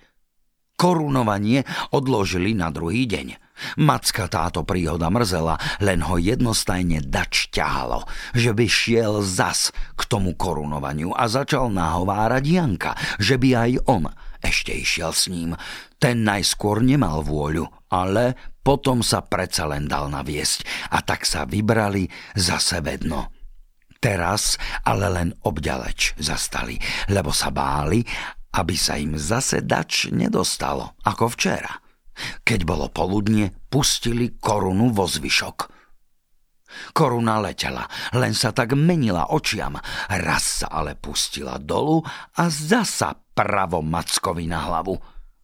Korunovanie 0.78 1.66
odložili 1.92 2.56
na 2.56 2.72
druhý 2.72 3.04
deň. 3.04 3.49
Macka 3.80 4.26
táto 4.26 4.64
príhoda 4.66 5.08
mrzela, 5.08 5.56
len 5.80 6.04
ho 6.06 6.16
jednostajne 6.16 7.04
dač 7.06 7.48
ťahalo, 7.50 8.04
že 8.36 8.52
by 8.52 8.66
šiel 8.66 9.24
zas 9.24 9.74
k 9.96 10.02
tomu 10.08 10.36
korunovaniu 10.36 11.12
a 11.16 11.26
začal 11.26 11.72
nahovárať 11.72 12.44
Janka, 12.46 12.92
že 13.18 13.36
by 13.36 13.48
aj 13.56 13.72
on 13.88 14.04
ešte 14.40 14.72
išiel 14.72 15.12
s 15.12 15.28
ním. 15.28 15.52
Ten 16.00 16.24
najskôr 16.24 16.80
nemal 16.80 17.20
vôľu, 17.20 17.68
ale 17.92 18.36
potom 18.60 19.04
sa 19.04 19.24
predsa 19.24 19.68
len 19.68 19.88
dal 19.88 20.08
naviesť 20.08 20.92
a 20.92 21.04
tak 21.04 21.28
sa 21.28 21.44
vybrali 21.44 22.08
za 22.36 22.56
sebedno. 22.56 23.32
Teraz 24.00 24.56
ale 24.84 25.12
len 25.12 25.28
obďaleč 25.44 26.16
zastali, 26.16 26.80
lebo 27.12 27.36
sa 27.36 27.52
báli, 27.52 28.00
aby 28.56 28.74
sa 28.74 28.96
im 28.96 29.20
zase 29.20 29.60
dač 29.60 30.08
nedostalo, 30.08 30.96
ako 31.04 31.36
včera. 31.36 31.79
Keď 32.42 32.60
bolo 32.66 32.88
poludne, 32.90 33.52
pustili 33.70 34.36
korunu 34.38 34.92
vo 34.92 35.06
zvyšok. 35.06 35.80
Koruna 36.94 37.42
letela, 37.42 37.82
len 38.14 38.30
sa 38.30 38.54
tak 38.54 38.78
menila 38.78 39.34
očiam, 39.34 39.74
raz 40.06 40.62
sa 40.62 40.70
ale 40.70 40.94
pustila 40.94 41.58
dolu 41.58 41.98
a 42.38 42.46
zasa 42.46 43.10
pravo 43.34 43.82
Mackovi 43.82 44.46
na 44.46 44.70
hlavu. 44.70 44.94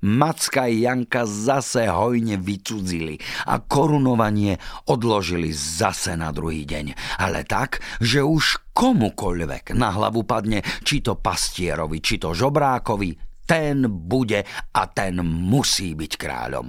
Macka 0.07 0.69
i 0.69 0.85
Janka 0.87 1.27
zase 1.27 1.89
hojne 1.89 2.37
vycudzili 2.37 3.19
a 3.49 3.59
korunovanie 3.59 4.61
odložili 4.93 5.51
zase 5.51 6.15
na 6.15 6.31
druhý 6.31 6.63
deň. 6.63 7.19
Ale 7.19 7.43
tak, 7.49 7.83
že 7.99 8.21
už 8.23 8.71
komukoľvek 8.77 9.73
na 9.75 9.91
hlavu 9.97 10.23
padne, 10.23 10.61
či 10.85 11.01
to 11.03 11.17
pastierovi, 11.19 12.05
či 12.05 12.21
to 12.23 12.37
žobrákovi, 12.37 13.26
ten 13.47 13.87
bude 13.87 14.43
a 14.75 14.83
ten 14.91 15.23
musí 15.23 15.95
byť 15.95 16.13
kráľom. 16.19 16.69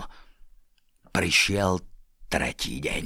Prišiel 1.11 1.81
tretí 2.29 2.77
deň. 2.77 3.05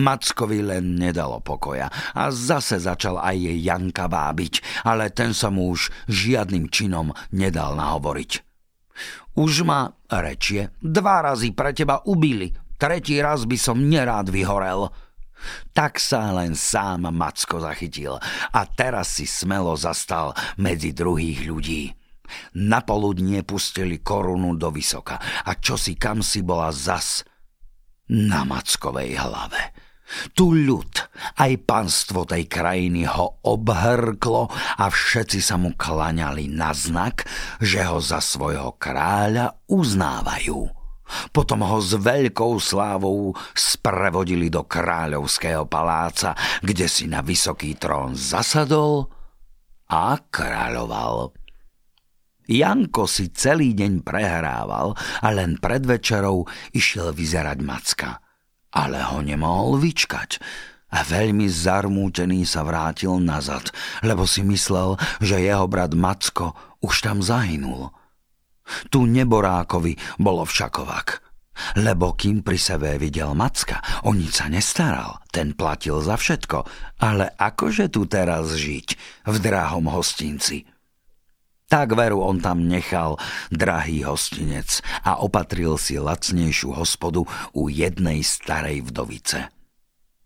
Mackovi 0.00 0.64
len 0.64 0.96
nedalo 0.96 1.44
pokoja 1.44 1.92
a 2.16 2.32
zase 2.32 2.80
začal 2.80 3.20
aj 3.20 3.36
jej 3.36 3.58
Janka 3.60 4.08
vábiť, 4.08 4.84
ale 4.88 5.12
ten 5.12 5.36
sa 5.36 5.52
mu 5.52 5.68
už 5.76 5.92
žiadnym 6.08 6.72
činom 6.72 7.12
nedal 7.36 7.76
nahovoriť. 7.76 8.32
Už 9.38 9.62
ma, 9.62 9.92
rečie, 10.10 10.74
dva 10.82 11.22
razy 11.22 11.54
pre 11.54 11.76
teba 11.76 12.02
ubili, 12.08 12.50
tretí 12.80 13.20
raz 13.20 13.44
by 13.44 13.58
som 13.60 13.78
nerád 13.78 14.32
vyhorel. 14.32 14.90
Tak 15.70 16.02
sa 16.02 16.34
len 16.34 16.58
sám 16.58 17.14
Macko 17.14 17.62
zachytil 17.62 18.18
a 18.50 18.60
teraz 18.66 19.20
si 19.20 19.28
smelo 19.28 19.78
zastal 19.78 20.34
medzi 20.58 20.90
druhých 20.90 21.46
ľudí. 21.46 21.97
Na 22.58 22.82
poludnie 22.82 23.44
pustili 23.44 24.00
korunu 24.00 24.54
do 24.54 24.72
vysoka 24.72 25.18
a 25.20 25.50
čo 25.58 25.76
si 25.78 25.94
kam 25.98 26.24
si 26.24 26.44
bola 26.44 26.72
zas 26.72 27.24
na 28.08 28.42
Mackovej 28.48 29.20
hlave. 29.20 29.88
Tu 30.32 30.64
ľud, 30.64 30.88
aj 31.36 31.52
panstvo 31.68 32.24
tej 32.24 32.48
krajiny 32.48 33.04
ho 33.04 33.44
obhrklo 33.44 34.48
a 34.80 34.88
všetci 34.88 35.44
sa 35.44 35.60
mu 35.60 35.76
klaňali 35.76 36.48
na 36.48 36.72
znak, 36.72 37.28
že 37.60 37.84
ho 37.84 38.00
za 38.00 38.24
svojho 38.24 38.80
kráľa 38.80 39.60
uznávajú. 39.68 40.72
Potom 41.32 41.60
ho 41.64 41.80
s 41.80 41.92
veľkou 41.96 42.56
slávou 42.56 43.36
sprevodili 43.52 44.48
do 44.48 44.64
kráľovského 44.64 45.68
paláca, 45.68 46.36
kde 46.64 46.88
si 46.88 47.04
na 47.08 47.20
vysoký 47.20 47.76
trón 47.76 48.16
zasadol 48.16 49.08
a 49.88 50.20
kráľoval. 50.20 51.32
Janko 52.48 53.04
si 53.04 53.28
celý 53.28 53.76
deň 53.76 54.00
prehrával 54.00 54.96
a 54.96 55.28
len 55.36 55.60
pred 55.60 55.84
večerou 55.84 56.48
išiel 56.72 57.12
vyzerať 57.12 57.58
Macka. 57.60 58.24
Ale 58.72 59.04
ho 59.04 59.20
nemohol 59.20 59.76
vyčkať 59.76 60.40
a 60.88 61.04
veľmi 61.04 61.44
zarmútený 61.44 62.48
sa 62.48 62.64
vrátil 62.64 63.20
nazad, 63.20 63.68
lebo 64.00 64.24
si 64.24 64.40
myslel, 64.40 64.96
že 65.20 65.44
jeho 65.44 65.68
brat 65.68 65.92
Macko 65.92 66.56
už 66.80 67.04
tam 67.04 67.20
zahynul. 67.20 67.92
Tu 68.88 69.04
neborákovi 69.04 69.96
bolo 70.16 70.44
všakovak, 70.48 71.20
lebo 71.84 72.16
kým 72.16 72.40
pri 72.40 72.56
sebe 72.56 72.96
videl 72.96 73.36
Macka, 73.36 73.84
o 74.08 74.16
nič 74.16 74.40
sa 74.40 74.48
nestaral, 74.48 75.20
ten 75.28 75.52
platil 75.52 76.00
za 76.00 76.16
všetko, 76.16 76.64
ale 77.04 77.32
akože 77.36 77.92
tu 77.92 78.08
teraz 78.08 78.56
žiť 78.56 78.88
v 79.28 79.36
drahom 79.36 79.92
hostinci– 79.92 80.64
tak 81.68 81.92
veru 81.92 82.24
on 82.24 82.40
tam 82.40 82.64
nechal 82.64 83.20
drahý 83.52 84.08
hostinec 84.08 84.80
a 85.04 85.20
opatril 85.20 85.76
si 85.76 86.00
lacnejšiu 86.00 86.72
hospodu 86.72 87.28
u 87.52 87.68
jednej 87.68 88.24
starej 88.24 88.88
vdovice. 88.88 89.52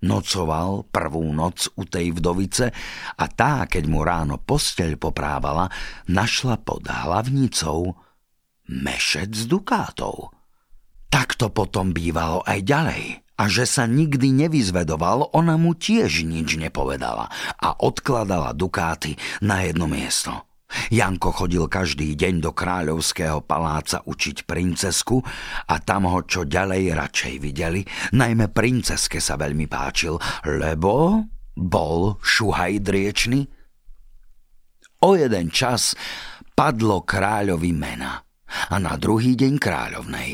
Nocoval 0.02 0.86
prvú 0.90 1.30
noc 1.30 1.70
u 1.78 1.86
tej 1.86 2.14
vdovice 2.18 2.74
a 3.18 3.24
tá, 3.30 3.70
keď 3.70 3.84
mu 3.86 4.02
ráno 4.02 4.38
posteľ 4.38 4.98
poprávala, 4.98 5.70
našla 6.10 6.58
pod 6.58 6.86
hlavnicou 6.86 7.94
mešec 8.66 9.46
dukátov. 9.46 10.34
Tak 11.06 11.38
to 11.38 11.54
potom 11.54 11.94
bývalo 11.94 12.42
aj 12.46 12.60
ďalej. 12.66 13.04
A 13.38 13.50
že 13.50 13.66
sa 13.66 13.90
nikdy 13.90 14.30
nevyzvedoval, 14.46 15.34
ona 15.34 15.58
mu 15.58 15.74
tiež 15.74 16.22
nič 16.22 16.54
nepovedala 16.58 17.26
a 17.58 17.74
odkladala 17.74 18.54
dukáty 18.54 19.18
na 19.42 19.66
jedno 19.66 19.90
miesto. 19.90 20.51
Janko 20.90 21.32
chodil 21.32 21.64
každý 21.68 22.14
deň 22.16 22.44
do 22.44 22.50
kráľovského 22.56 23.44
paláca 23.44 24.00
učiť 24.04 24.44
princesku 24.48 25.20
a 25.68 25.74
tam 25.80 26.08
ho 26.08 26.24
čo 26.24 26.48
ďalej 26.48 26.96
radšej 26.96 27.34
videli, 27.38 27.80
najmä 28.16 28.50
princeske 28.50 29.20
sa 29.20 29.36
veľmi 29.36 29.68
páčil, 29.68 30.16
lebo 30.48 31.24
bol 31.56 32.16
šuhaj 32.20 32.80
driečný. 32.80 33.44
O 35.02 35.18
jeden 35.18 35.50
čas 35.50 35.98
padlo 36.54 37.02
kráľovi 37.02 37.72
mena 37.74 38.22
a 38.70 38.76
na 38.78 38.94
druhý 39.00 39.34
deň 39.34 39.54
kráľovnej. 39.58 40.30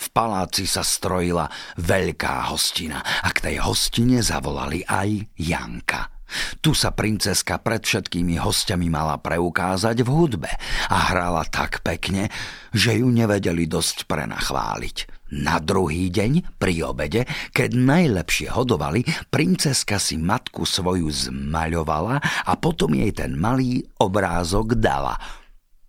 V 0.00 0.06
paláci 0.16 0.64
sa 0.64 0.80
strojila 0.80 1.44
veľká 1.76 2.48
hostina 2.48 3.04
a 3.04 3.28
k 3.36 3.52
tej 3.52 3.56
hostine 3.60 4.24
zavolali 4.24 4.80
aj 4.88 5.36
Janka. 5.36 6.19
Tu 6.62 6.76
sa 6.76 6.94
princeska 6.94 7.58
pred 7.58 7.82
všetkými 7.82 8.38
hostiami 8.38 8.86
mala 8.90 9.18
preukázať 9.18 10.02
v 10.04 10.10
hudbe 10.10 10.50
a 10.88 10.96
hrala 11.10 11.42
tak 11.48 11.82
pekne, 11.82 12.30
že 12.70 12.98
ju 13.02 13.08
nevedeli 13.10 13.66
dosť 13.66 14.06
prenachváliť. 14.06 15.20
Na 15.30 15.62
druhý 15.62 16.10
deň, 16.10 16.58
pri 16.58 16.82
obede, 16.82 17.22
keď 17.54 17.70
najlepšie 17.78 18.50
hodovali, 18.50 19.06
princeska 19.30 20.02
si 20.02 20.18
matku 20.18 20.66
svoju 20.66 21.06
zmaľovala 21.06 22.18
a 22.50 22.52
potom 22.58 22.98
jej 22.98 23.14
ten 23.14 23.38
malý 23.38 23.86
obrázok 24.02 24.74
dala– 24.74 25.14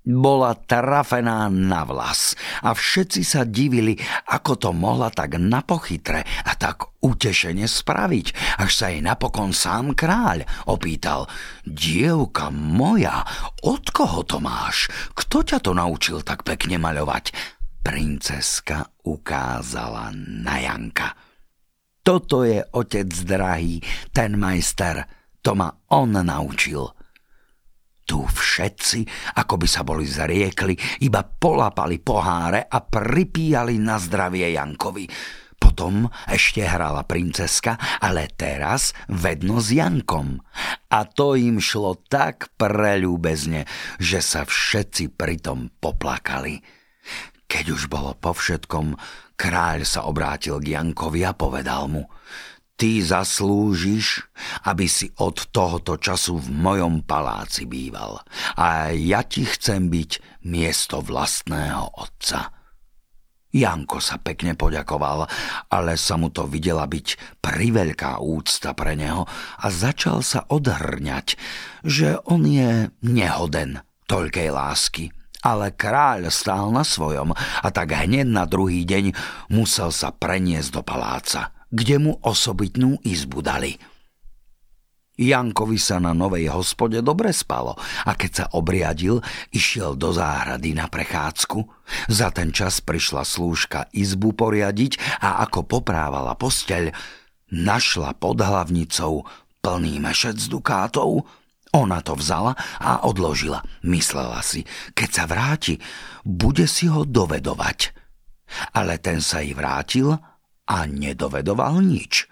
bola 0.02 0.58
trafená 0.58 1.46
na 1.54 1.86
vlas 1.86 2.34
a 2.66 2.74
všetci 2.74 3.22
sa 3.22 3.46
divili, 3.46 3.94
ako 4.34 4.58
to 4.58 4.70
mohla 4.74 5.14
tak 5.14 5.38
napochytre 5.38 6.26
a 6.26 6.52
tak 6.58 6.98
utešene 7.06 7.70
spraviť, 7.70 8.58
až 8.62 8.72
sa 8.74 8.90
jej 8.90 9.02
napokon 9.06 9.54
sám 9.54 9.94
kráľ 9.94 10.46
opýtal 10.66 11.30
Dievka 11.66 12.50
moja, 12.50 13.22
od 13.62 13.94
koho 13.94 14.26
to 14.26 14.42
máš? 14.42 14.90
Kto 15.14 15.46
ťa 15.46 15.58
to 15.62 15.72
naučil 15.78 16.26
tak 16.26 16.42
pekne 16.42 16.82
maľovať? 16.82 17.60
Princeska 17.82 19.06
ukázala 19.06 20.14
na 20.14 20.62
Janka. 20.62 21.14
Toto 22.02 22.42
je 22.42 22.62
otec 22.74 23.10
drahý, 23.26 23.78
ten 24.10 24.34
majster, 24.38 25.06
to 25.46 25.54
ma 25.54 25.70
on 25.94 26.18
naučil– 26.18 26.90
tu 28.12 28.28
všetci, 28.28 29.08
ako 29.40 29.56
by 29.56 29.68
sa 29.72 29.88
boli 29.88 30.04
zriekli, 30.04 30.76
iba 31.08 31.24
polapali 31.24 31.96
poháre 32.04 32.68
a 32.68 32.84
pripíjali 32.84 33.80
na 33.80 33.96
zdravie 33.96 34.52
Jankovi. 34.52 35.08
Potom 35.56 36.12
ešte 36.28 36.68
hrala 36.68 37.08
princeska, 37.08 37.80
ale 38.04 38.28
teraz 38.36 38.92
vedno 39.08 39.64
s 39.64 39.72
Jankom. 39.72 40.44
A 40.92 41.08
to 41.08 41.40
im 41.40 41.64
šlo 41.64 42.04
tak 42.12 42.52
preľúbezne, 42.60 43.64
že 43.96 44.20
sa 44.20 44.44
všetci 44.44 45.16
pritom 45.16 45.72
poplakali. 45.80 46.60
Keď 47.48 47.66
už 47.72 47.88
bolo 47.88 48.12
po 48.20 48.36
všetkom, 48.36 49.00
kráľ 49.40 49.88
sa 49.88 50.04
obrátil 50.04 50.60
k 50.60 50.76
Jankovi 50.76 51.24
a 51.24 51.32
povedal 51.32 51.88
mu– 51.88 52.04
Ty 52.82 52.98
zaslúžiš, 52.98 54.26
aby 54.66 54.90
si 54.90 55.14
od 55.22 55.54
tohoto 55.54 56.02
času 56.02 56.42
v 56.42 56.50
mojom 56.50 57.06
paláci 57.06 57.70
býval 57.70 58.18
a 58.58 58.90
ja 58.90 59.22
ti 59.22 59.46
chcem 59.46 59.86
byť 59.86 60.42
miesto 60.50 60.98
vlastného 61.06 61.94
otca. 62.02 62.50
Janko 63.54 64.02
sa 64.02 64.18
pekne 64.18 64.58
poďakoval, 64.58 65.30
ale 65.70 65.94
sa 65.94 66.18
mu 66.18 66.34
to 66.34 66.50
videla 66.50 66.90
byť 66.90 67.38
priveľká 67.38 68.18
úcta 68.18 68.74
pre 68.74 68.98
neho 68.98 69.30
a 69.62 69.66
začal 69.70 70.26
sa 70.26 70.50
odhrňať, 70.50 71.38
že 71.86 72.18
on 72.26 72.50
je 72.50 72.90
nehoden 73.06 73.86
toľkej 74.10 74.50
lásky. 74.50 75.14
Ale 75.46 75.70
kráľ 75.70 76.34
stál 76.34 76.74
na 76.74 76.82
svojom 76.82 77.30
a 77.38 77.68
tak 77.70 77.94
hneď 77.94 78.26
na 78.26 78.50
druhý 78.50 78.90
deň 78.90 79.14
musel 79.54 79.94
sa 79.94 80.10
preniesť 80.10 80.74
do 80.74 80.82
paláca 80.82 81.61
kde 81.72 81.96
mu 81.98 82.14
osobitnú 82.22 83.00
izbu 83.02 83.40
dali. 83.40 83.80
Jankovi 85.22 85.78
sa 85.78 86.02
na 86.02 86.18
novej 86.18 86.50
hospode 86.50 86.98
dobre 87.04 87.30
spalo 87.36 87.78
a 88.08 88.12
keď 88.18 88.32
sa 88.32 88.46
obriadil, 88.58 89.20
išiel 89.54 89.94
do 89.94 90.10
záhrady 90.16 90.74
na 90.74 90.90
prechádzku. 90.90 91.62
Za 92.10 92.32
ten 92.34 92.50
čas 92.50 92.80
prišla 92.82 93.22
slúžka 93.28 93.92
izbu 93.94 94.34
poriadiť 94.34 95.22
a 95.22 95.44
ako 95.46 95.68
poprávala 95.68 96.34
posteľ, 96.40 96.90
našla 97.52 98.16
pod 98.18 98.40
hlavnicou 98.40 99.28
plný 99.62 100.02
mešec 100.02 100.40
dukátov. 100.48 101.28
Ona 101.72 102.00
to 102.02 102.18
vzala 102.18 102.56
a 102.82 103.04
odložila. 103.06 103.62
Myslela 103.86 104.42
si, 104.42 104.66
keď 104.96 105.10
sa 105.12 105.24
vráti, 105.30 105.78
bude 106.26 106.66
si 106.66 106.90
ho 106.90 107.06
dovedovať. 107.06 107.94
Ale 108.76 109.00
ten 109.00 109.24
sa 109.24 109.40
jej 109.40 109.56
vrátil 109.56 110.18
a 110.68 110.86
nedovedoval 110.86 111.82
nič. 111.82 112.30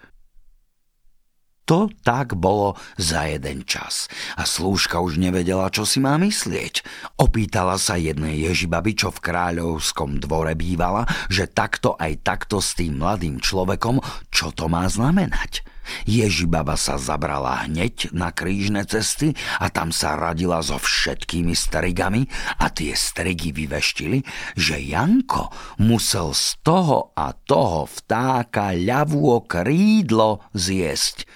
To 1.70 1.86
tak 2.02 2.34
bolo 2.34 2.74
za 2.98 3.30
jeden 3.30 3.62
čas 3.62 4.10
a 4.34 4.42
slúžka 4.42 4.98
už 4.98 5.22
nevedela, 5.22 5.70
čo 5.70 5.86
si 5.86 6.02
má 6.02 6.18
myslieť. 6.18 6.82
Opýtala 7.14 7.78
sa 7.78 7.94
jednej 7.94 8.42
ježibaby, 8.42 8.98
čo 8.98 9.14
v 9.14 9.22
kráľovskom 9.22 10.18
dvore 10.18 10.58
bývala, 10.58 11.06
že 11.30 11.46
takto 11.46 11.94
aj 11.94 12.26
takto 12.26 12.58
s 12.58 12.74
tým 12.74 12.98
mladým 12.98 13.38
človekom, 13.38 14.02
čo 14.34 14.50
to 14.50 14.66
má 14.66 14.82
znamenať. 14.90 15.62
Ježibaba 16.08 16.74
sa 16.74 16.96
zabrala 16.96 17.66
hneď 17.66 18.12
na 18.14 18.32
krížne 18.32 18.84
cesty 18.86 19.36
a 19.58 19.68
tam 19.68 19.90
sa 19.94 20.16
radila 20.16 20.62
so 20.64 20.80
všetkými 20.80 21.52
strigami 21.52 22.26
a 22.58 22.70
tie 22.72 22.96
strigy 22.96 23.52
vyveštili, 23.54 24.24
že 24.56 24.80
Janko 24.80 25.52
musel 25.82 26.32
z 26.32 26.58
toho 26.64 27.12
a 27.14 27.32
toho 27.34 27.86
vtáka 27.86 28.72
ľavú 28.74 29.44
krídlo 29.44 30.44
zjesť. 30.56 31.28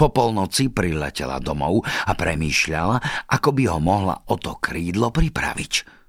Po 0.00 0.08
polnoci 0.08 0.72
priletela 0.72 1.36
domov 1.44 1.84
a 1.84 2.16
premýšľala, 2.16 3.28
ako 3.28 3.48
by 3.52 3.62
ho 3.68 3.78
mohla 3.84 4.16
o 4.32 4.40
to 4.40 4.56
krídlo 4.56 5.12
pripraviť. 5.12 6.00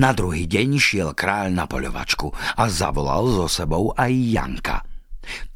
Na 0.00 0.16
druhý 0.16 0.48
deň 0.48 0.80
šiel 0.80 1.10
kráľ 1.12 1.52
na 1.52 1.64
poľovačku 1.68 2.32
a 2.56 2.64
zavolal 2.72 3.28
so 3.28 3.46
sebou 3.48 3.92
aj 3.92 4.12
Janka– 4.12 4.78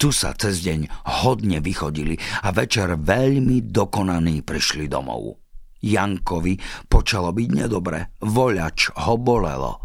tu 0.00 0.14
sa 0.14 0.34
cez 0.34 0.62
deň 0.64 0.88
hodne 1.24 1.58
vychodili 1.62 2.18
a 2.44 2.52
večer 2.52 2.98
veľmi 2.98 3.68
dokonaní 3.68 4.42
prišli 4.42 4.88
domov. 4.90 5.38
Jankovi 5.78 6.58
počalo 6.90 7.30
byť 7.30 7.48
nedobre, 7.54 8.18
voľač 8.26 8.98
ho 9.06 9.14
bolelo. 9.14 9.78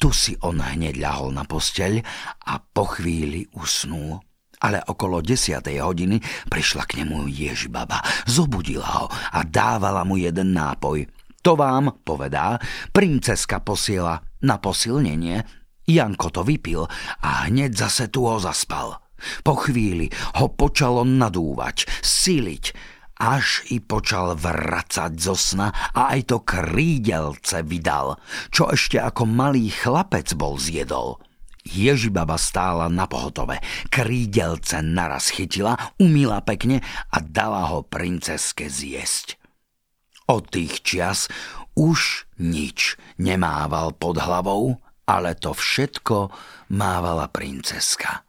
Tu 0.00 0.10
si 0.10 0.32
on 0.42 0.58
hneď 0.58 0.98
ľahol 0.98 1.30
na 1.30 1.46
posteľ 1.46 2.02
a 2.48 2.58
po 2.58 2.90
chvíli 2.90 3.46
usnul. 3.54 4.18
Ale 4.62 4.78
okolo 4.78 5.22
desiatej 5.22 5.82
hodiny 5.82 6.22
prišla 6.46 6.86
k 6.86 7.02
nemu 7.02 7.26
Ježibaba, 7.26 7.98
zobudila 8.26 8.88
ho 9.02 9.06
a 9.10 9.42
dávala 9.42 10.06
mu 10.06 10.18
jeden 10.18 10.54
nápoj. 10.54 11.06
To 11.42 11.58
vám, 11.58 12.02
povedá, 12.06 12.62
princeska 12.94 13.58
posiela 13.58 14.22
na 14.46 14.62
posilnenie, 14.62 15.61
Janko 15.86 16.30
to 16.30 16.42
vypil 16.46 16.86
a 17.22 17.50
hneď 17.50 17.74
zase 17.74 18.08
tu 18.08 18.26
ho 18.26 18.38
zaspal. 18.38 19.02
Po 19.46 19.54
chvíli 19.54 20.10
ho 20.38 20.50
počalo 20.50 21.06
nadúvať, 21.06 21.86
siliť, 22.02 22.64
až 23.22 23.62
i 23.70 23.78
počal 23.78 24.34
vracať 24.34 25.12
zo 25.14 25.38
sna 25.38 25.70
a 25.94 26.10
aj 26.10 26.20
to 26.26 26.38
krídelce 26.42 27.62
vydal, 27.62 28.18
čo 28.50 28.66
ešte 28.74 28.98
ako 28.98 29.30
malý 29.30 29.70
chlapec 29.70 30.34
bol 30.34 30.58
zjedol. 30.58 31.22
Ježibaba 31.62 32.34
stála 32.34 32.90
na 32.90 33.06
pohotove, 33.06 33.62
krídelce 33.86 34.82
naraz 34.82 35.30
chytila, 35.30 35.78
umila 36.02 36.42
pekne 36.42 36.82
a 37.14 37.22
dala 37.22 37.70
ho 37.70 37.86
princeske 37.86 38.66
zjesť. 38.66 39.38
Od 40.26 40.42
tých 40.50 40.82
čias 40.82 41.30
už 41.78 42.26
nič 42.42 42.98
nemával 43.22 43.94
pod 43.94 44.18
hlavou 44.18 44.82
ale 45.06 45.34
to 45.38 45.52
všetko 45.56 46.30
mávala 46.74 47.28
princeska. 47.28 48.22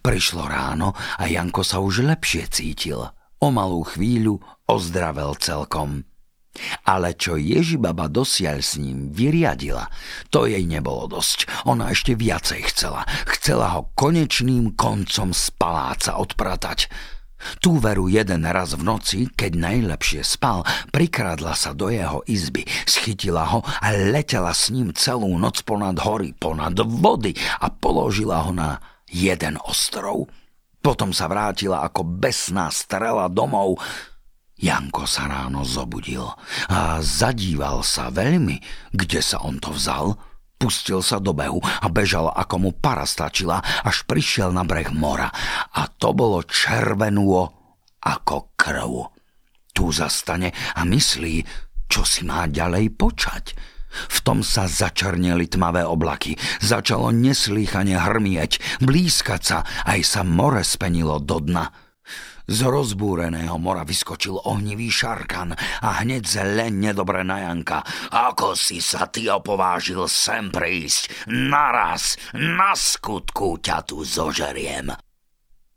Prišlo 0.00 0.46
ráno 0.46 0.94
a 0.94 1.26
Janko 1.26 1.66
sa 1.66 1.82
už 1.82 2.06
lepšie 2.06 2.46
cítil. 2.46 3.02
O 3.42 3.48
malú 3.50 3.82
chvíľu 3.84 4.38
ozdravel 4.70 5.34
celkom. 5.36 6.06
Ale 6.86 7.18
čo 7.18 7.34
Ježibaba 7.34 8.06
dosiaľ 8.06 8.62
s 8.62 8.78
ním 8.78 9.10
vyriadila, 9.10 9.90
to 10.30 10.46
jej 10.46 10.62
nebolo 10.62 11.10
dosť. 11.10 11.66
Ona 11.66 11.90
ešte 11.90 12.14
viacej 12.14 12.70
chcela. 12.70 13.02
Chcela 13.26 13.74
ho 13.74 13.90
konečným 13.98 14.78
koncom 14.78 15.34
z 15.34 15.50
paláca 15.58 16.14
odpratať. 16.14 16.86
Tú 17.60 17.76
veru 17.80 18.08
jeden 18.10 18.44
raz 18.44 18.76
v 18.76 18.82
noci, 18.84 19.18
keď 19.32 19.56
najlepšie 19.58 20.22
spal, 20.24 20.64
prikradla 20.90 21.52
sa 21.56 21.76
do 21.76 21.88
jeho 21.92 22.24
izby, 22.24 22.64
schytila 22.84 23.44
ho 23.54 23.60
a 23.64 23.88
letela 23.92 24.52
s 24.52 24.72
ním 24.72 24.92
celú 24.96 25.30
noc 25.36 25.62
ponad 25.62 26.00
hory, 26.02 26.32
ponad 26.36 26.78
vody 26.78 27.36
a 27.60 27.68
položila 27.68 28.44
ho 28.48 28.52
na 28.52 28.80
jeden 29.08 29.60
ostrov. 29.64 30.28
Potom 30.84 31.16
sa 31.16 31.30
vrátila 31.30 31.80
ako 31.86 32.04
besná 32.04 32.68
strela 32.68 33.32
domov, 33.32 33.80
Janko 34.54 35.02
sa 35.04 35.26
ráno 35.26 35.66
zobudil 35.66 36.24
a 36.70 37.02
zadíval 37.02 37.82
sa 37.82 38.08
veľmi, 38.14 38.62
kde 38.94 39.18
sa 39.18 39.42
on 39.42 39.58
to 39.58 39.74
vzal. 39.74 40.14
Pustil 40.64 41.04
sa 41.04 41.20
do 41.20 41.36
behu 41.36 41.60
a 41.60 41.92
bežal, 41.92 42.32
ako 42.32 42.56
mu 42.56 42.70
para 42.72 43.04
stačila, 43.04 43.60
až 43.84 44.08
prišiel 44.08 44.48
na 44.48 44.64
breh 44.64 44.88
mora. 44.96 45.28
A 45.76 45.92
to 45.92 46.16
bolo 46.16 46.40
červenúo 46.40 47.52
ako 48.00 48.56
krv. 48.56 49.12
Tu 49.76 49.84
zastane 49.92 50.56
a 50.56 50.88
myslí, 50.88 51.44
čo 51.84 52.00
si 52.08 52.24
má 52.24 52.48
ďalej 52.48 52.96
počať. 52.96 53.52
V 54.08 54.18
tom 54.24 54.40
sa 54.40 54.64
začernili 54.64 55.52
tmavé 55.52 55.84
oblaky, 55.84 56.40
začalo 56.64 57.12
neslýchane 57.12 58.00
hrmieť, 58.00 58.80
blízkať 58.80 59.42
sa, 59.44 59.68
aj 59.84 60.00
sa 60.00 60.24
more 60.24 60.64
spenilo 60.64 61.20
do 61.20 61.44
dna. 61.44 61.83
Z 62.44 62.60
rozbúreného 62.68 63.56
mora 63.56 63.88
vyskočil 63.88 64.36
ohnivý 64.44 64.92
šarkan 64.92 65.56
a 65.56 66.04
hneď 66.04 66.22
zle 66.28 66.68
nedobre 66.68 67.24
na 67.24 67.48
Janka. 67.48 67.80
Ako 68.12 68.52
si 68.52 68.84
sa 68.84 69.08
ty 69.08 69.32
opovážil 69.32 70.04
sem 70.04 70.52
prísť? 70.52 71.32
Naraz, 71.32 72.20
na 72.36 72.76
skutku 72.76 73.56
ťa 73.64 73.88
tu 73.88 74.04
zožeriem. 74.04 74.92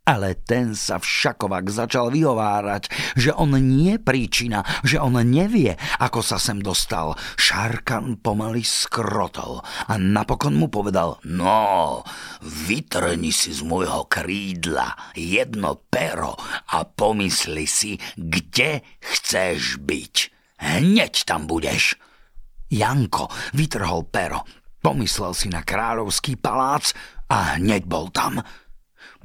Ale 0.07 0.39
ten 0.39 0.71
sa 0.71 1.03
všakovak 1.03 1.67
začal 1.67 2.07
vyhovárať, 2.15 2.87
že 3.19 3.35
on 3.35 3.59
nie 3.59 3.99
príčina, 3.99 4.63
že 4.87 5.03
on 5.03 5.19
nevie, 5.19 5.75
ako 5.99 6.23
sa 6.23 6.39
sem 6.39 6.63
dostal. 6.63 7.11
Šarkan 7.35 8.23
pomaly 8.23 8.63
skrotol 8.63 9.59
a 9.59 9.93
napokon 9.99 10.55
mu 10.55 10.71
povedal, 10.71 11.19
no, 11.27 12.07
vytrni 12.39 13.35
si 13.35 13.51
z 13.51 13.67
môjho 13.67 14.07
krídla 14.07 14.95
jedno 15.11 15.75
pero 15.91 16.39
a 16.71 16.87
pomysli 16.87 17.67
si, 17.67 17.99
kde 18.15 18.87
chceš 19.03 19.83
byť. 19.83 20.15
Hneď 20.63 21.13
tam 21.27 21.51
budeš. 21.51 21.99
Janko 22.71 23.27
vytrhol 23.51 24.07
pero, 24.07 24.47
pomyslel 24.79 25.35
si 25.35 25.51
na 25.51 25.67
kráľovský 25.67 26.39
palác 26.39 26.95
a 27.27 27.59
hneď 27.59 27.83
bol 27.83 28.07
tam. 28.07 28.39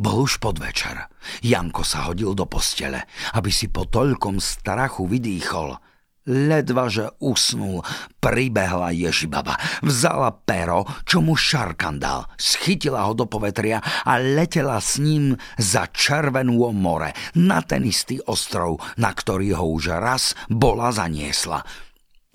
Bol 0.00 0.24
už 0.24 0.40
podvečer. 0.40 1.12
Janko 1.44 1.84
sa 1.84 2.08
hodil 2.08 2.32
do 2.32 2.48
postele, 2.48 3.04
aby 3.36 3.52
si 3.52 3.68
po 3.68 3.84
toľkom 3.84 4.40
strachu 4.40 5.04
vydýchol. 5.04 5.76
Ledva, 6.22 6.86
že 6.86 7.10
usnul, 7.18 7.82
pribehla 8.22 8.94
Ježibaba, 8.94 9.58
vzala 9.82 10.30
pero, 10.30 10.86
čo 11.02 11.18
mu 11.18 11.34
šarkan 11.34 11.98
dal, 11.98 12.30
schytila 12.38 13.10
ho 13.10 13.12
do 13.12 13.26
povetria 13.26 13.82
a 13.82 14.22
letela 14.22 14.78
s 14.78 15.02
ním 15.02 15.34
za 15.58 15.90
červenú 15.90 16.70
more, 16.70 17.10
na 17.34 17.58
ten 17.66 17.82
istý 17.82 18.22
ostrov, 18.30 18.78
na 19.02 19.10
ktorý 19.10 19.58
ho 19.58 19.66
už 19.74 19.98
raz 19.98 20.38
bola 20.46 20.94
zaniesla. 20.94 21.66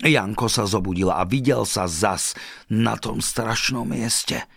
Janko 0.04 0.52
sa 0.52 0.68
zobudil 0.68 1.08
a 1.08 1.24
videl 1.24 1.64
sa 1.64 1.88
zas 1.88 2.36
na 2.68 2.94
tom 3.00 3.24
strašnom 3.24 3.88
mieste– 3.88 4.44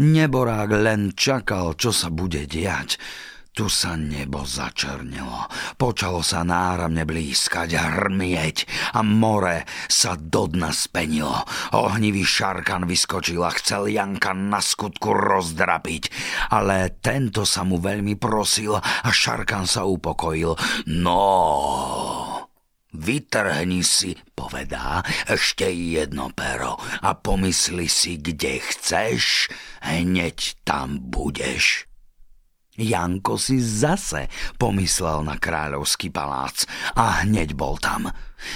Neborák 0.00 0.70
len 0.72 1.12
čakal, 1.12 1.76
čo 1.76 1.92
sa 1.92 2.08
bude 2.08 2.48
diať. 2.48 2.96
Tu 3.52 3.68
sa 3.68 4.00
nebo 4.00 4.48
začernilo, 4.48 5.44
počalo 5.76 6.24
sa 6.24 6.40
náramne 6.40 7.04
blízkať, 7.04 7.76
hrmieť 7.76 8.64
a 8.96 9.04
more 9.04 9.68
sa 9.92 10.16
do 10.16 10.48
dna 10.48 10.72
spenilo. 10.72 11.36
Ohnivý 11.76 12.24
šarkan 12.24 12.88
vyskočil 12.88 13.44
a 13.44 13.52
chcel 13.52 13.92
Janka 13.92 14.32
na 14.32 14.56
skutku 14.56 15.12
rozdrapiť, 15.12 16.08
ale 16.48 16.96
tento 17.04 17.44
sa 17.44 17.60
mu 17.60 17.76
veľmi 17.76 18.16
prosil 18.16 18.72
a 18.80 19.10
šarkan 19.12 19.68
sa 19.68 19.84
upokojil. 19.84 20.56
No, 20.88 21.20
Vytrhni 22.92 23.80
si, 23.80 24.16
povedá, 24.36 25.00
ešte 25.24 25.68
jedno 25.72 26.28
pero 26.36 26.76
a 27.00 27.16
pomysli 27.16 27.88
si, 27.88 28.20
kde 28.20 28.60
chceš, 28.60 29.48
hneď 29.80 30.60
tam 30.64 31.00
budeš. 31.00 31.91
Janko 32.72 33.36
si 33.36 33.60
zase 33.60 34.32
pomyslel 34.56 35.20
na 35.28 35.36
kráľovský 35.36 36.08
palác 36.08 36.64
a 36.96 37.20
hneď 37.20 37.52
bol 37.52 37.76
tam. 37.76 38.08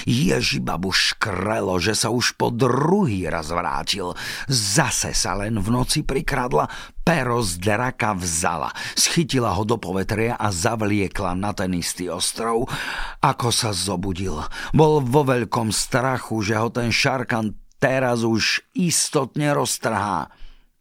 Ježibabu 0.09 0.89
škrelo, 0.89 1.77
že 1.77 1.93
sa 1.93 2.09
už 2.09 2.41
po 2.41 2.49
druhý 2.49 3.29
raz 3.29 3.53
vrátil. 3.53 4.17
Zase 4.49 5.13
sa 5.13 5.37
len 5.37 5.61
v 5.61 5.69
noci 5.69 6.01
prikradla, 6.01 6.65
pero 7.05 7.45
z 7.45 7.61
draka 7.61 8.17
vzala, 8.17 8.73
schytila 8.97 9.53
ho 9.53 9.69
do 9.69 9.77
povetria 9.77 10.41
a 10.41 10.49
zavliekla 10.49 11.37
na 11.37 11.53
ten 11.53 11.77
istý 11.77 12.09
ostrov. 12.09 12.73
Ako 13.21 13.53
sa 13.53 13.77
zobudil, 13.77 14.41
bol 14.73 15.05
vo 15.05 15.29
veľkom 15.29 15.69
strachu, 15.69 16.41
že 16.41 16.57
ho 16.57 16.73
ten 16.73 16.89
šarkan 16.89 17.53
teraz 17.77 18.25
už 18.25 18.65
istotne 18.73 19.53
roztrhá. 19.53 20.33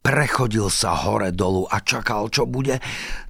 Prechodil 0.06 0.70
sa 0.70 0.94
hore 0.94 1.34
dolu 1.34 1.66
a 1.66 1.82
čakal, 1.82 2.30
čo 2.30 2.46
bude. 2.46 2.78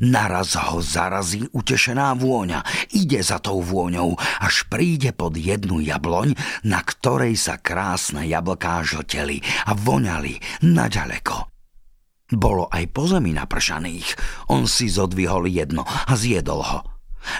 Naraz 0.03 0.59
ho 0.59 0.83
zarazí 0.83 1.47
utešená 1.55 2.11
vôňa. 2.19 2.91
Ide 2.91 3.23
za 3.23 3.39
tou 3.39 3.63
vôňou, 3.63 4.19
až 4.19 4.67
príde 4.67 5.15
pod 5.15 5.39
jednu 5.39 5.79
jabloň, 5.79 6.35
na 6.67 6.83
ktorej 6.83 7.39
sa 7.39 7.55
krásne 7.63 8.27
jablká 8.27 8.83
žlteli 8.83 9.39
a 9.63 9.71
voňali 9.71 10.67
naďaleko. 10.67 11.47
Bolo 12.35 12.67
aj 12.67 12.91
po 12.91 13.07
zemi 13.07 13.31
napršaných. 13.31 14.19
On 14.51 14.67
si 14.67 14.91
zodvihol 14.91 15.47
jedno 15.47 15.87
a 15.87 16.11
zjedol 16.19 16.59
ho. 16.59 16.79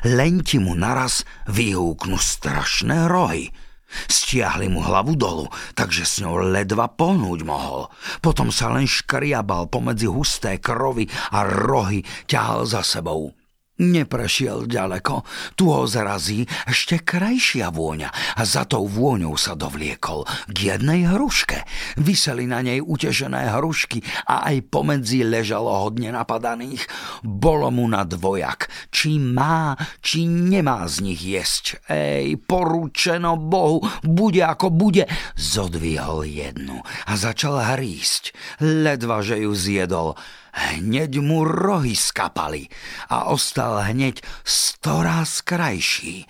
Len 0.07 0.47
ti 0.47 0.63
mu 0.63 0.79
naraz 0.79 1.27
vyhúknú 1.51 2.15
strašné 2.15 3.11
rohy– 3.11 3.51
Stiahli 4.09 4.67
mu 4.67 4.83
hlavu 4.83 5.13
dolu, 5.15 5.47
takže 5.77 6.03
s 6.03 6.19
ňou 6.19 6.51
ledva 6.51 6.91
pohnúť 6.91 7.41
mohol. 7.47 7.87
Potom 8.19 8.49
sa 8.49 8.73
len 8.73 8.89
škriabal 8.89 9.71
pomedzi 9.71 10.09
husté 10.09 10.57
krovy 10.59 11.07
a 11.31 11.45
rohy 11.45 12.01
ťahal 12.27 12.67
za 12.67 12.81
sebou. 12.81 13.31
Neprešiel 13.75 14.71
ďaleko, 14.71 15.27
tu 15.59 15.67
ho 15.67 15.83
zrazí 15.83 16.47
ešte 16.63 17.03
krajšia 17.03 17.75
vôňa 17.75 18.39
a 18.39 18.41
za 18.47 18.63
tou 18.63 18.87
vôňou 18.87 19.35
sa 19.35 19.51
dovliekol 19.51 20.23
k 20.47 20.71
jednej 20.71 21.03
hruške. 21.11 21.59
Vyseli 21.99 22.47
na 22.47 22.63
nej 22.63 22.79
utešené 22.79 23.51
hrušky 23.51 23.99
a 24.31 24.47
aj 24.47 24.71
pomedzi 24.71 25.27
ležalo 25.27 25.75
hodne 25.75 26.15
napadaných. 26.15 26.87
Bolo 27.19 27.67
mu 27.67 27.83
na 27.91 28.07
dvojak, 28.07 28.71
či 28.95 29.19
má, 29.19 29.75
či 29.99 30.23
nemá 30.23 30.87
z 30.87 31.11
nich 31.11 31.19
jesť. 31.19 31.83
Ej, 31.91 32.39
poručeno 32.47 33.35
Bohu, 33.35 33.83
bude 34.07 34.39
ako 34.39 34.71
bude. 34.71 35.03
Zodvihol 35.35 36.23
jednu 36.23 36.79
a 36.79 37.19
začal 37.19 37.59
hrísť. 37.75 38.31
Ledva, 38.63 39.19
že 39.19 39.43
ju 39.43 39.51
zjedol 39.51 40.15
hneď 40.55 41.19
mu 41.19 41.43
rohy 41.43 41.93
skapali 41.93 42.71
a 43.11 43.27
ostal 43.29 43.83
hneď 43.83 44.23
storaz 44.47 45.43
krajší. 45.43 46.23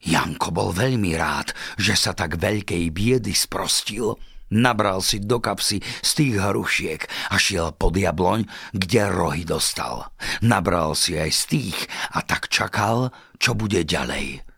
Janko 0.00 0.48
bol 0.48 0.72
veľmi 0.72 1.12
rád, 1.12 1.52
že 1.76 1.92
sa 1.92 2.16
tak 2.16 2.40
veľkej 2.40 2.88
biedy 2.88 3.36
sprostil. 3.36 4.16
Nabral 4.50 4.98
si 4.98 5.22
do 5.22 5.38
kapsy 5.38 5.78
z 6.02 6.10
tých 6.10 6.34
hrušiek 6.42 7.06
a 7.30 7.38
šiel 7.38 7.70
pod 7.70 7.94
jabloň, 7.94 8.50
kde 8.74 9.02
rohy 9.06 9.46
dostal. 9.46 10.10
Nabral 10.42 10.98
si 10.98 11.14
aj 11.14 11.30
z 11.30 11.42
tých 11.46 11.78
a 12.10 12.24
tak 12.26 12.50
čakal, 12.50 13.14
čo 13.38 13.54
bude 13.54 13.86
ďalej. 13.86 14.49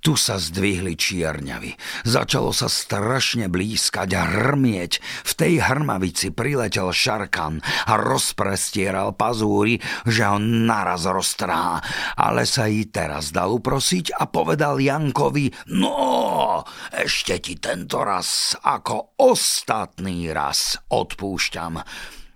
Tu 0.00 0.14
sa 0.14 0.38
zdvihli 0.38 0.94
čierňavy. 0.94 1.74
Začalo 2.06 2.54
sa 2.54 2.70
strašne 2.70 3.50
blízkať 3.50 4.08
a 4.14 4.22
hrmieť. 4.24 5.02
V 5.26 5.32
tej 5.34 5.52
hrmavici 5.62 6.30
priletel 6.30 6.90
šarkan 6.94 7.60
a 7.90 7.94
rozprestieral 7.98 9.14
pazúry, 9.14 9.78
že 10.06 10.24
ho 10.24 10.38
naraz 10.40 11.06
roztrhá. 11.06 11.82
Ale 12.18 12.46
sa 12.46 12.70
i 12.70 12.86
teraz 12.88 13.34
dal 13.34 13.54
uprosiť 13.54 14.14
a 14.14 14.30
povedal 14.30 14.78
Jankovi, 14.78 15.50
no, 15.74 16.62
ešte 16.94 17.38
ti 17.42 17.58
tento 17.58 18.02
raz 18.02 18.54
ako 18.62 19.18
ostatný 19.20 20.30
raz 20.30 20.78
odpúšťam. 20.90 21.82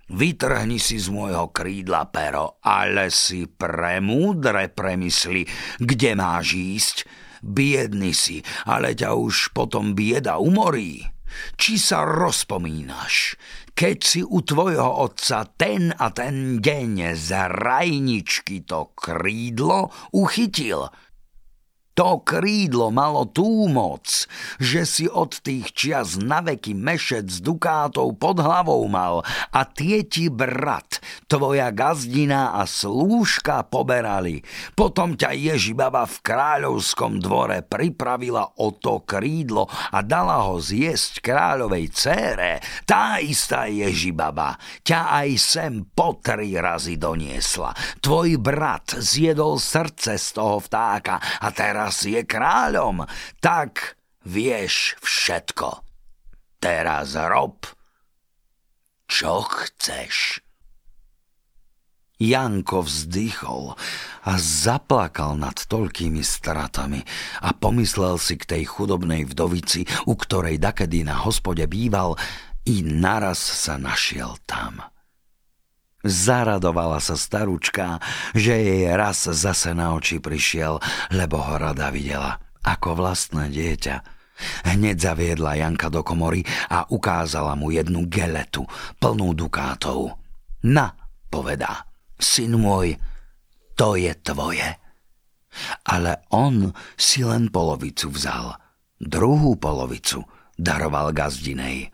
Vytrhni 0.09 0.81
si 0.81 0.97
z 0.97 1.13
môjho 1.13 1.53
krídla 1.53 2.09
pero, 2.09 2.57
ale 2.65 3.13
si 3.13 3.45
premúdre 3.45 4.73
premysli, 4.73 5.45
kde 5.77 6.17
máš 6.17 6.57
ísť 6.57 6.97
biedny 7.43 8.11
si, 8.15 8.43
ale 8.67 8.95
ťa 8.95 9.15
už 9.15 9.51
potom 9.55 9.97
bieda 9.97 10.39
umorí. 10.39 11.03
Či 11.55 11.77
sa 11.77 12.09
rozpomínaš, 12.09 13.37
keď 13.77 13.97
si 14.01 14.21
u 14.25 14.41
tvojho 14.41 15.05
otca 15.05 15.45
ten 15.45 15.93
a 15.93 16.09
ten 16.09 16.57
deň 16.57 17.13
z 17.13 17.29
rajničky 17.53 18.65
to 18.65 18.91
krídlo 18.97 19.93
uchytil– 20.11 20.89
to 21.99 22.23
krídlo 22.23 22.95
malo 22.95 23.27
tú 23.27 23.67
moc, 23.67 24.07
že 24.55 24.87
si 24.87 25.11
od 25.11 25.35
tých 25.43 25.75
čias 25.75 26.15
na 26.15 26.39
veky 26.39 26.71
mešec 26.71 27.27
dukátov 27.43 28.15
pod 28.15 28.39
hlavou 28.39 28.87
mal 28.87 29.19
a 29.51 29.67
tie 29.67 30.07
ti 30.07 30.31
brat 30.31 31.03
tvoja 31.27 31.75
gazdina 31.75 32.55
a 32.55 32.63
slúžka 32.63 33.67
poberali. 33.67 34.39
Potom 34.79 35.19
ťa 35.19 35.35
Ježibaba 35.35 36.07
v 36.07 36.23
kráľovskom 36.23 37.19
dvore 37.19 37.67
pripravila 37.67 38.63
o 38.63 38.71
to 38.71 39.03
krídlo 39.03 39.67
a 39.67 39.99
dala 39.99 40.47
ho 40.47 40.55
zjesť 40.55 41.19
kráľovej 41.19 41.85
cére. 41.91 42.63
Tá 42.87 43.19
istá 43.19 43.67
Ježibaba 43.67 44.55
ťa 44.87 45.19
aj 45.19 45.29
sem 45.35 45.73
po 45.91 46.15
tri 46.23 46.55
razy 46.55 46.95
doniesla. 46.95 47.75
Tvoj 47.99 48.39
brat 48.39 49.03
zjedol 49.03 49.59
srdce 49.59 50.15
z 50.15 50.27
toho 50.31 50.63
vtáka 50.63 51.19
a 51.19 51.51
teraz 51.51 51.88
je 52.05 52.21
kráľom. 52.23 53.05
Tak 53.41 53.97
vieš 54.25 54.99
všetko. 55.01 55.81
Teraz 56.59 57.15
rob 57.15 57.63
čo 59.09 59.41
chceš. 59.41 60.45
Janko 62.19 62.83
vzdychol 62.83 63.73
a 64.27 64.31
zaplakal 64.37 65.39
nad 65.39 65.55
toľkými 65.55 66.19
stratami 66.19 67.01
a 67.41 67.55
pomyslel 67.55 68.19
si 68.19 68.35
k 68.35 68.43
tej 68.43 68.63
chudobnej 68.67 69.23
vdovici, 69.23 69.87
u 70.05 70.13
ktorej 70.19 70.59
dakedy 70.59 71.07
na 71.07 71.15
hospode 71.25 71.63
býval, 71.65 72.19
i 72.67 72.83
naraz 72.83 73.39
sa 73.39 73.79
našiel 73.79 74.35
tam. 74.43 74.83
Zaradovala 75.99 77.03
sa 77.03 77.19
staručka, 77.19 77.99
že 78.31 78.55
jej 78.55 78.87
raz 78.95 79.27
zase 79.27 79.75
na 79.75 79.91
oči 79.91 80.23
prišiel, 80.23 80.79
lebo 81.11 81.43
ho 81.43 81.59
rada 81.59 81.91
videla 81.91 82.39
ako 82.63 83.03
vlastné 83.03 83.51
dieťa. 83.51 83.95
Hneď 84.71 84.95
zaviedla 84.95 85.59
Janka 85.59 85.91
do 85.91 85.99
komory 85.99 86.47
a 86.71 86.87
ukázala 86.87 87.59
mu 87.59 87.75
jednu 87.75 88.07
geletu, 88.07 88.63
plnú 88.95 89.35
dukátov. 89.35 90.15
Na, 90.63 90.95
povedá, 91.27 91.83
syn 92.15 92.55
môj, 92.55 92.95
to 93.75 93.99
je 93.99 94.15
tvoje. 94.23 94.79
Ale 95.83 96.23
on 96.31 96.71
si 96.95 97.27
len 97.27 97.51
polovicu 97.51 98.07
vzal. 98.07 98.55
Druhú 98.99 99.59
polovicu 99.59 100.23
daroval 100.55 101.11
gazdinej. 101.11 101.91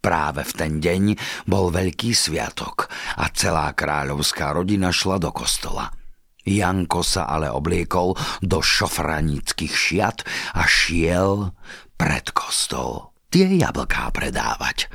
Práve 0.00 0.48
v 0.48 0.52
ten 0.56 0.72
deň 0.80 1.02
bol 1.44 1.68
veľký 1.68 2.16
sviatok 2.16 2.88
a 3.20 3.28
celá 3.30 3.76
kráľovská 3.76 4.56
rodina 4.56 4.88
šla 4.88 5.20
do 5.20 5.30
kostola– 5.32 5.92
Janko 6.40 7.04
sa 7.04 7.28
ale 7.28 7.52
obliekol 7.52 8.16
do 8.40 8.64
šofranických 8.64 9.74
šiat 9.76 10.18
a 10.56 10.64
šiel 10.64 11.52
pred 12.00 12.32
kostol 12.32 13.12
tie 13.28 13.46
jablká 13.46 14.08
predávať. 14.10 14.88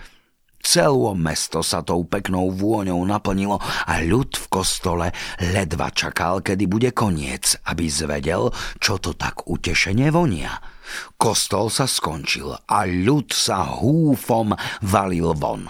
Celé 0.66 1.14
mesto 1.14 1.62
sa 1.62 1.86
tou 1.86 2.02
peknou 2.10 2.50
vôňou 2.50 2.98
naplnilo 3.06 3.62
a 3.62 4.02
ľud 4.02 4.34
v 4.34 4.46
kostole 4.50 5.14
ledva 5.38 5.94
čakal, 5.94 6.42
kedy 6.42 6.66
bude 6.66 6.90
koniec, 6.90 7.54
aby 7.70 7.86
zvedel, 7.86 8.50
čo 8.82 8.98
to 8.98 9.14
tak 9.14 9.46
utešene 9.46 10.10
vonia. 10.10 10.58
Kostol 11.22 11.70
sa 11.70 11.86
skončil 11.86 12.50
a 12.66 12.82
ľud 12.90 13.30
sa 13.30 13.62
húfom 13.78 14.58
valil 14.82 15.38
von. 15.38 15.70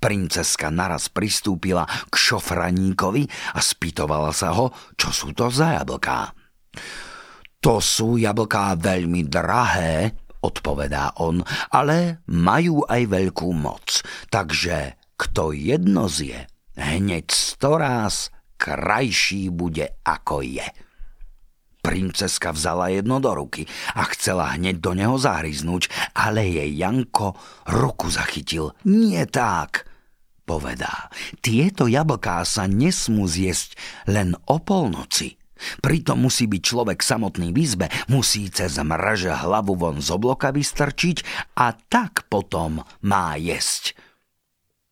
Princeska 0.00 0.72
naraz 0.72 1.12
pristúpila 1.12 1.84
k 1.84 2.14
šofraníkovi 2.16 3.28
a 3.56 3.60
spýtovala 3.60 4.32
sa 4.32 4.56
ho, 4.56 4.72
čo 4.96 5.12
sú 5.12 5.36
to 5.36 5.52
za 5.52 5.84
jablká. 5.84 6.32
To 7.60 7.76
sú 7.76 8.16
jablká 8.16 8.72
veľmi 8.80 9.28
drahé, 9.28 10.23
odpovedá 10.44 11.16
on, 11.24 11.40
ale 11.72 12.20
majú 12.28 12.84
aj 12.84 13.02
veľkú 13.08 13.48
moc. 13.56 14.04
Takže 14.28 15.00
kto 15.16 15.56
jedno 15.56 16.12
zje, 16.12 16.44
hneď 16.76 17.32
storáz 17.32 18.28
krajší 18.60 19.48
bude 19.48 19.96
ako 20.04 20.44
je. 20.44 20.68
Princeska 21.84 22.56
vzala 22.56 22.88
jedno 22.88 23.20
do 23.20 23.36
ruky 23.36 23.68
a 23.92 24.08
chcela 24.08 24.56
hneď 24.56 24.80
do 24.80 24.96
neho 24.96 25.20
zahryznúť, 25.20 25.92
ale 26.16 26.48
jej 26.48 26.72
Janko 26.80 27.36
ruku 27.68 28.08
zachytil. 28.08 28.72
Nie 28.88 29.28
tak 29.28 29.84
povedá, 30.48 31.12
tieto 31.44 31.84
jablká 31.84 32.40
sa 32.48 32.64
nesmú 32.64 33.28
zjesť 33.28 33.76
len 34.08 34.32
o 34.48 34.56
polnoci. 34.64 35.36
Pritom 35.80 36.26
musí 36.26 36.50
byť 36.50 36.62
človek 36.62 36.98
samotný 37.00 37.54
v 37.54 37.58
izbe, 37.62 37.86
musí 38.10 38.50
cez 38.50 38.76
mraže 38.78 39.30
hlavu 39.30 39.78
von 39.78 40.02
z 40.02 40.08
obloka 40.10 40.50
vystrčiť 40.50 41.50
a 41.58 41.72
tak 41.74 42.26
potom 42.26 42.82
má 43.06 43.38
jesť. 43.38 43.94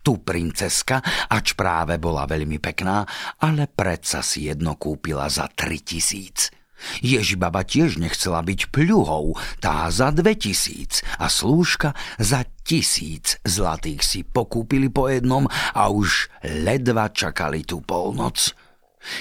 Tu 0.02 0.18
princeska, 0.18 0.98
ač 1.30 1.54
práve 1.54 1.94
bola 2.02 2.26
veľmi 2.26 2.58
pekná, 2.58 3.06
ale 3.38 3.70
predsa 3.70 4.18
si 4.18 4.50
jedno 4.50 4.74
kúpila 4.74 5.30
za 5.30 5.46
tri 5.46 5.78
tisíc. 5.78 6.50
Ježibaba 6.98 7.62
tiež 7.62 8.02
nechcela 8.02 8.42
byť 8.42 8.74
pľuhou, 8.74 9.38
tá 9.62 9.86
za 9.94 10.10
dve 10.10 10.34
tisíc 10.34 11.06
a 11.14 11.30
slúžka 11.30 11.94
za 12.18 12.42
tisíc 12.66 13.38
zlatých 13.46 14.02
si 14.02 14.20
pokúpili 14.26 14.90
po 14.90 15.06
jednom 15.06 15.46
a 15.74 15.86
už 15.94 16.26
ledva 16.42 17.06
čakali 17.14 17.62
tú 17.62 17.78
polnoc. 17.86 18.54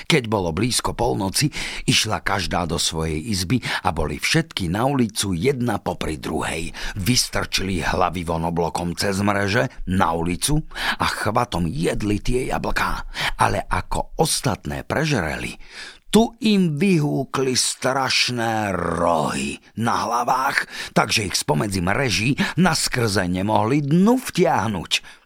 Keď 0.05 0.29
bolo 0.29 0.53
blízko 0.53 0.93
polnoci, 0.93 1.49
išla 1.89 2.21
každá 2.21 2.65
do 2.69 2.77
svojej 2.77 3.17
izby 3.31 3.61
a 3.81 3.89
boli 3.91 4.21
všetky 4.21 4.69
na 4.69 4.85
ulicu 4.85 5.33
jedna 5.33 5.81
popri 5.81 6.17
druhej. 6.21 6.71
Vystrčili 6.97 7.81
hlavy 7.81 8.21
von 8.23 8.45
oblokom 8.47 8.93
cez 8.93 9.19
mreže 9.19 9.69
na 9.89 10.13
ulicu 10.13 10.61
a 10.97 11.05
chvatom 11.05 11.65
jedli 11.65 12.21
tie 12.21 12.49
jablká. 12.49 13.05
Ale 13.41 13.65
ako 13.65 14.17
ostatné 14.21 14.85
prežereli, 14.85 15.57
tu 16.11 16.35
im 16.43 16.75
vyhúkli 16.75 17.55
strašné 17.55 18.75
rohy 18.75 19.63
na 19.79 19.95
hlavách, 20.03 20.67
takže 20.91 21.31
ich 21.31 21.39
spomedzi 21.39 21.79
mreží 21.79 22.35
na 22.59 22.75
skrze 22.75 23.31
nemohli 23.31 23.79
dnu 23.79 24.19
vtiahnuť. 24.19 25.20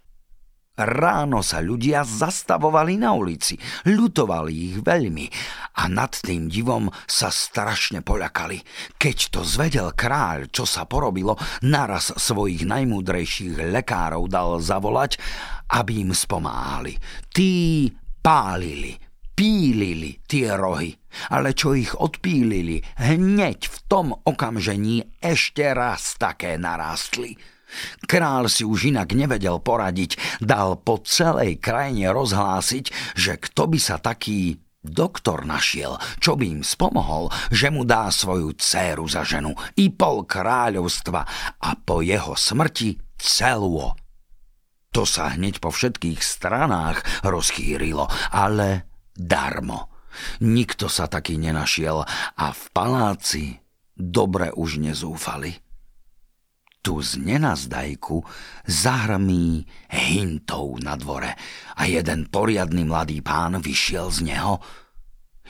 Ráno 0.75 1.39
sa 1.39 1.63
ľudia 1.63 2.03
zastavovali 2.03 2.99
na 2.99 3.15
ulici, 3.15 3.55
ľutovali 3.87 4.51
ich 4.51 4.77
veľmi 4.83 5.25
a 5.79 5.87
nad 5.87 6.11
tým 6.11 6.51
divom 6.51 6.91
sa 7.07 7.31
strašne 7.31 8.03
poľakali. 8.03 8.59
Keď 8.99 9.17
to 9.31 9.47
zvedel 9.47 9.95
kráľ, 9.95 10.51
čo 10.51 10.67
sa 10.67 10.83
porobilo, 10.83 11.39
naraz 11.63 12.11
svojich 12.11 12.67
najmúdrejších 12.67 13.71
lekárov 13.71 14.27
dal 14.27 14.59
zavolať, 14.59 15.15
aby 15.71 16.03
im 16.03 16.11
spomáhali. 16.11 16.99
Tí 17.31 17.87
pálili, 18.19 18.99
pílili 19.31 20.19
tie 20.27 20.59
rohy, 20.59 20.91
ale 21.31 21.55
čo 21.55 21.71
ich 21.71 21.95
odpílili, 21.95 22.83
hneď 22.99 23.59
v 23.63 23.77
tom 23.87 24.11
okamžení 24.11 25.23
ešte 25.23 25.71
raz 25.71 26.19
také 26.19 26.59
narástli. 26.59 27.54
Král 28.05 28.47
si 28.51 28.67
už 28.67 28.93
inak 28.93 29.11
nevedel 29.15 29.59
poradiť, 29.59 30.41
dal 30.43 30.79
po 30.79 31.01
celej 31.03 31.59
krajine 31.59 32.11
rozhlásiť, 32.11 33.15
že 33.17 33.39
kto 33.39 33.71
by 33.71 33.79
sa 33.81 33.97
taký 33.97 34.59
doktor 34.85 35.49
našiel, 35.49 35.97
čo 36.21 36.37
by 36.37 36.61
im 36.61 36.61
spomohol, 36.61 37.33
že 37.49 37.73
mu 37.73 37.81
dá 37.83 38.13
svoju 38.13 38.53
dceru 38.53 39.09
za 39.09 39.25
ženu 39.25 39.57
i 39.81 39.89
pol 39.89 40.29
kráľovstva 40.29 41.21
a 41.57 41.69
po 41.81 42.05
jeho 42.05 42.37
smrti 42.37 43.01
celú. 43.17 43.89
To 44.93 45.03
sa 45.03 45.35
hneď 45.35 45.59
po 45.59 45.75
všetkých 45.75 46.23
stranách 46.23 47.03
rozchýrilo, 47.25 48.07
ale 48.31 48.87
darmo. 49.11 49.91
Nikto 50.39 50.87
sa 50.87 51.11
taký 51.11 51.35
nenašiel 51.35 51.99
a 52.39 52.45
v 52.55 52.63
paláci 52.71 53.59
dobre 53.91 54.55
už 54.55 54.79
nezúfali. 54.79 55.64
Tu 56.85 57.01
z 57.01 57.17
nenazdajku 57.17 58.21
zahrmí 58.69 59.65
hintov 59.89 60.85
na 60.85 60.93
dvore 60.93 61.33
a 61.73 61.81
jeden 61.89 62.29
poriadny 62.29 62.85
mladý 62.85 63.25
pán 63.25 63.57
vyšiel 63.57 64.13
z 64.13 64.29
neho. 64.29 64.61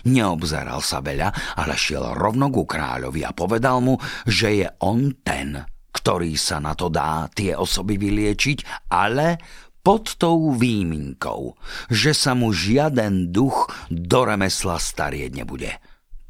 Neobzeral 0.07 0.79
sa 0.79 1.03
veľa, 1.03 1.59
ale 1.59 1.75
šiel 1.75 2.15
rovno 2.15 2.47
ku 2.47 2.63
kráľovi 2.63 3.27
a 3.27 3.35
povedal 3.35 3.83
mu, 3.83 3.99
že 4.23 4.63
je 4.63 4.67
on 4.79 5.11
ten, 5.27 5.59
ktorý 5.91 6.39
sa 6.39 6.63
na 6.63 6.71
to 6.71 6.87
dá 6.87 7.27
tie 7.27 7.51
osoby 7.51 7.99
vyliečiť, 7.99 8.87
ale 8.95 9.35
pod 9.83 10.15
tou 10.15 10.55
výminkou, 10.55 11.51
že 11.91 12.15
sa 12.15 12.31
mu 12.31 12.55
žiaden 12.55 13.35
duch 13.35 13.67
do 13.91 14.23
remesla 14.23 14.79
starieť 14.79 15.35
nebude. 15.35 15.83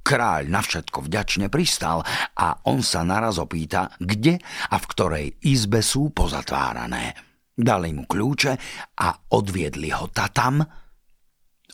Kráľ 0.05 0.53
na 0.53 0.61
všetko 0.61 1.09
vďačne 1.09 1.49
pristal 1.49 2.05
a 2.37 2.61
on 2.69 2.85
sa 2.85 3.01
naraz 3.01 3.41
opýta, 3.41 3.89
kde 3.97 4.37
a 4.69 4.75
v 4.77 4.85
ktorej 4.85 5.25
izbe 5.49 5.81
sú 5.81 6.13
pozatvárané. 6.13 7.17
Dali 7.57 7.89
mu 7.89 8.05
kľúče 8.05 8.53
a 9.01 9.07
odviedli 9.33 9.89
ho 9.89 10.05
tatam. 10.13 10.61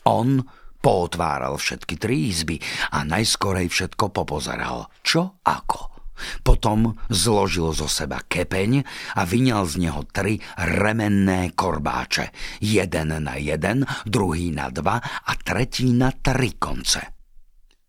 On 0.07 0.39
pootváral 0.79 1.59
všetky 1.59 1.99
tri 1.99 2.31
izby 2.31 2.55
a 2.95 3.03
najskorej 3.03 3.67
všetko 3.67 4.15
popozeral, 4.15 4.87
čo 5.03 5.43
ako. 5.43 5.91
Potom 6.39 6.95
zložil 7.11 7.75
zo 7.75 7.91
seba 7.91 8.23
kepeň 8.23 8.71
a 9.19 9.27
vyňal 9.27 9.67
z 9.67 9.75
neho 9.75 10.07
tri 10.07 10.39
remenné 10.55 11.51
korbáče. 11.51 12.31
Jeden 12.63 13.11
na 13.11 13.35
jeden, 13.35 13.83
druhý 14.07 14.55
na 14.55 14.71
dva 14.71 15.03
a 15.03 15.31
tretí 15.35 15.91
na 15.91 16.15
tri 16.15 16.55
konce. 16.55 17.20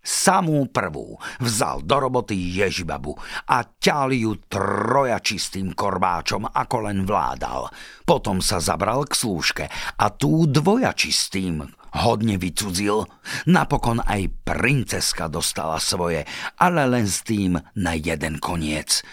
Samú 0.02 0.66
prvú 0.66 1.14
vzal 1.38 1.86
do 1.86 1.94
roboty 1.94 2.34
Ježibabu 2.34 3.14
a 3.46 3.62
ťal 3.62 4.10
ju 4.10 4.34
trojačistým 4.50 5.78
korbáčom, 5.78 6.50
ako 6.50 6.90
len 6.90 7.06
vládal. 7.06 7.70
Potom 8.02 8.42
sa 8.42 8.58
zabral 8.58 9.06
k 9.06 9.14
slúžke 9.14 9.64
a 9.94 10.04
tú 10.10 10.50
dvojačistým 10.50 11.62
hodne 12.02 12.34
vycudzil. 12.34 13.06
Napokon 13.46 14.02
aj 14.02 14.42
princeska 14.42 15.30
dostala 15.30 15.78
svoje, 15.78 16.26
ale 16.58 16.82
len 16.90 17.06
s 17.06 17.22
tým 17.22 17.54
na 17.78 17.92
jeden 17.94 18.42
koniec. 18.42 19.06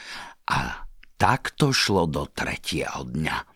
A 0.50 0.90
tak 1.20 1.54
to 1.54 1.70
šlo 1.70 2.10
do 2.10 2.26
tretieho 2.32 3.06
dňa. 3.06 3.49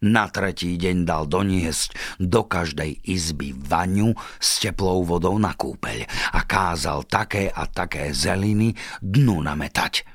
Na 0.00 0.32
tretí 0.32 0.80
deň 0.80 1.04
dal 1.04 1.28
doniesť 1.28 2.16
do 2.16 2.48
každej 2.48 3.04
izby 3.04 3.52
vaňu 3.52 4.16
s 4.40 4.56
teplou 4.56 5.04
vodou 5.04 5.36
na 5.36 5.52
kúpeľ 5.52 6.08
a 6.32 6.40
kázal 6.48 7.04
také 7.04 7.52
a 7.52 7.68
také 7.68 8.08
zeliny 8.16 8.72
dnu 9.04 9.44
nametať. 9.44 10.08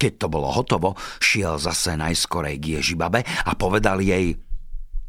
Keď 0.00 0.12
to 0.16 0.26
bolo 0.32 0.48
hotovo, 0.48 0.96
šiel 1.20 1.60
zase 1.60 1.92
najskorej 2.00 2.56
k 2.56 2.80
Ježibabe 2.80 3.20
a 3.20 3.52
povedal 3.52 4.00
jej 4.00 4.32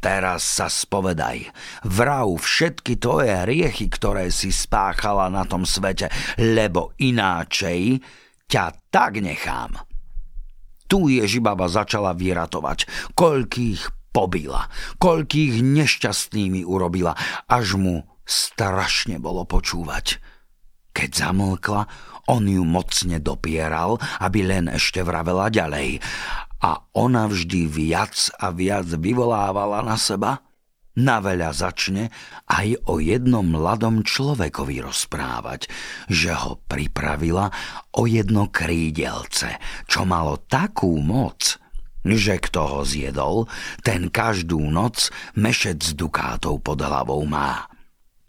Teraz 0.00 0.44
sa 0.44 0.68
spovedaj, 0.68 1.52
vrav 1.84 2.28
všetky 2.40 2.96
tvoje 2.96 3.36
hriechy, 3.44 3.88
ktoré 3.88 4.32
si 4.32 4.48
spáchala 4.48 5.28
na 5.28 5.44
tom 5.44 5.68
svete, 5.68 6.08
lebo 6.40 6.96
ináčej 6.96 8.00
ťa 8.48 8.64
tak 8.88 9.20
nechám. 9.20 9.76
Tu 10.88 11.20
Ježibaba 11.20 11.68
začala 11.68 12.16
vyratovať, 12.16 12.88
koľkých 13.12 13.99
pobila, 14.10 14.66
koľkých 14.98 15.62
nešťastnými 15.62 16.66
urobila, 16.66 17.14
až 17.46 17.78
mu 17.78 18.06
strašne 18.26 19.18
bolo 19.18 19.42
počúvať. 19.42 20.22
Keď 20.90 21.10
zamlkla, 21.10 21.82
on 22.30 22.46
ju 22.46 22.62
mocne 22.62 23.18
dopieral, 23.18 23.98
aby 24.22 24.46
len 24.46 24.70
ešte 24.70 25.02
vravela 25.02 25.50
ďalej. 25.50 25.98
A 26.60 26.70
ona 26.94 27.26
vždy 27.26 27.66
viac 27.66 28.14
a 28.38 28.54
viac 28.54 28.86
vyvolávala 28.86 29.82
na 29.82 29.96
seba. 29.96 30.44
Naveľa 30.98 31.50
začne 31.54 32.10
aj 32.50 32.90
o 32.90 32.98
jednom 32.98 33.46
mladom 33.46 34.02
človekovi 34.02 34.82
rozprávať, 34.82 35.70
že 36.10 36.34
ho 36.34 36.58
pripravila 36.66 37.48
o 37.96 38.04
jedno 38.04 38.50
krídelce, 38.50 39.56
čo 39.86 40.02
malo 40.02 40.42
takú 40.50 40.98
moc, 40.98 41.56
že 42.04 42.40
kto 42.40 42.60
ho 42.64 42.80
zjedol, 42.82 43.48
ten 43.84 44.08
každú 44.08 44.60
noc 44.60 45.12
mešec 45.36 45.80
dukátov 45.96 46.64
pod 46.64 46.80
hlavou 46.80 47.24
má. 47.28 47.68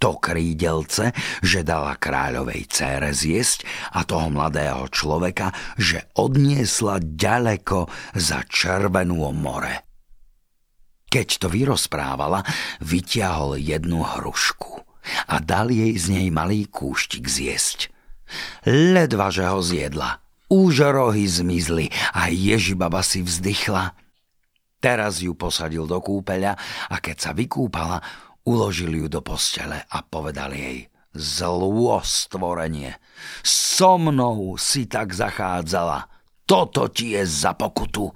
To 0.02 0.18
krídelce, 0.18 1.14
že 1.46 1.62
dala 1.62 1.94
kráľovej 1.94 2.66
cére 2.74 3.14
zjesť 3.14 3.70
a 3.94 4.02
toho 4.02 4.34
mladého 4.34 4.90
človeka, 4.90 5.54
že 5.78 6.10
odniesla 6.18 6.98
ďaleko 6.98 7.86
za 8.18 8.42
červenú 8.50 9.30
more. 9.30 9.86
Keď 11.06 11.28
to 11.46 11.48
vyrozprávala, 11.54 12.42
vyťahol 12.82 13.62
jednu 13.62 14.02
hrušku 14.02 14.82
a 15.30 15.38
dal 15.38 15.70
jej 15.70 15.94
z 15.94 16.06
nej 16.18 16.28
malý 16.34 16.66
kúštik 16.66 17.30
zjesť. 17.30 17.94
Ledva, 18.66 19.30
že 19.30 19.46
ho 19.46 19.62
zjedla– 19.62 20.18
už 20.52 20.84
zmizli 21.32 21.88
a 22.12 22.28
Ježibaba 22.28 23.00
si 23.00 23.24
vzdychla. 23.24 23.96
Teraz 24.84 25.24
ju 25.24 25.32
posadil 25.32 25.88
do 25.88 26.04
kúpeľa 26.04 26.60
a 26.92 26.96
keď 27.00 27.18
sa 27.18 27.32
vykúpala, 27.32 28.04
uložil 28.44 28.92
ju 28.92 29.08
do 29.08 29.24
postele 29.24 29.80
a 29.88 30.04
povedal 30.04 30.52
jej 30.52 30.92
Zlô 31.12 32.00
stvorenie, 32.04 32.96
so 33.44 34.00
mnou 34.00 34.56
si 34.56 34.88
tak 34.88 35.12
zachádzala, 35.12 36.08
toto 36.48 36.88
ti 36.88 37.20
je 37.20 37.28
za 37.28 37.52
pokutu. 37.52 38.08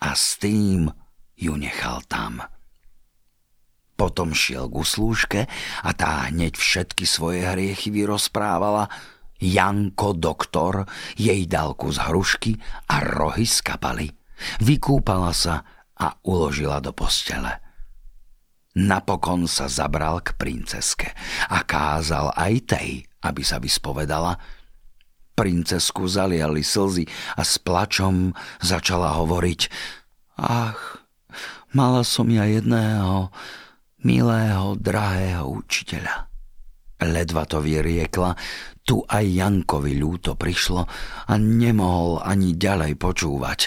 A 0.00 0.16
s 0.16 0.40
tým 0.40 0.88
ju 1.36 1.54
nechal 1.60 2.00
tam. 2.08 2.40
Potom 4.00 4.32
šiel 4.32 4.70
k 4.72 4.76
slúžke 4.80 5.40
a 5.84 5.90
tá 5.92 6.32
hneď 6.32 6.56
všetky 6.56 7.04
svoje 7.04 7.44
hriechy 7.44 7.92
vyrozprávala, 7.92 8.88
Janko 9.38 10.18
doktor 10.18 10.86
jej 11.14 11.46
dal 11.46 11.78
kus 11.78 12.02
hrušky 12.02 12.58
a 12.90 13.02
rohy 13.02 13.46
skapali. 13.46 14.10
Vykúpala 14.62 15.34
sa 15.34 15.62
a 15.98 16.14
uložila 16.26 16.78
do 16.78 16.94
postele. 16.94 17.58
Napokon 18.78 19.50
sa 19.50 19.66
zabral 19.66 20.22
k 20.22 20.38
princeske 20.38 21.10
a 21.50 21.66
kázal 21.66 22.30
aj 22.38 22.54
tej, 22.70 22.88
aby 23.26 23.42
sa 23.42 23.58
vyspovedala. 23.58 24.38
Princesku 25.34 26.06
zaliali 26.06 26.62
slzy 26.62 27.06
a 27.38 27.42
s 27.42 27.58
plačom 27.58 28.34
začala 28.62 29.18
hovoriť 29.18 29.60
Ach, 30.38 31.02
mala 31.74 32.06
som 32.06 32.30
ja 32.30 32.46
jedného 32.46 33.34
milého, 34.06 34.78
drahého 34.78 35.50
učiteľa. 35.50 36.27
Ledva 36.98 37.46
to 37.46 37.62
vyriekla, 37.62 38.34
tu 38.82 39.04
aj 39.06 39.22
Jankovi 39.22 39.94
ľúto 40.00 40.34
prišlo 40.34 40.82
a 41.28 41.34
nemohol 41.38 42.24
ani 42.24 42.58
ďalej 42.58 42.98
počúvať. 42.98 43.60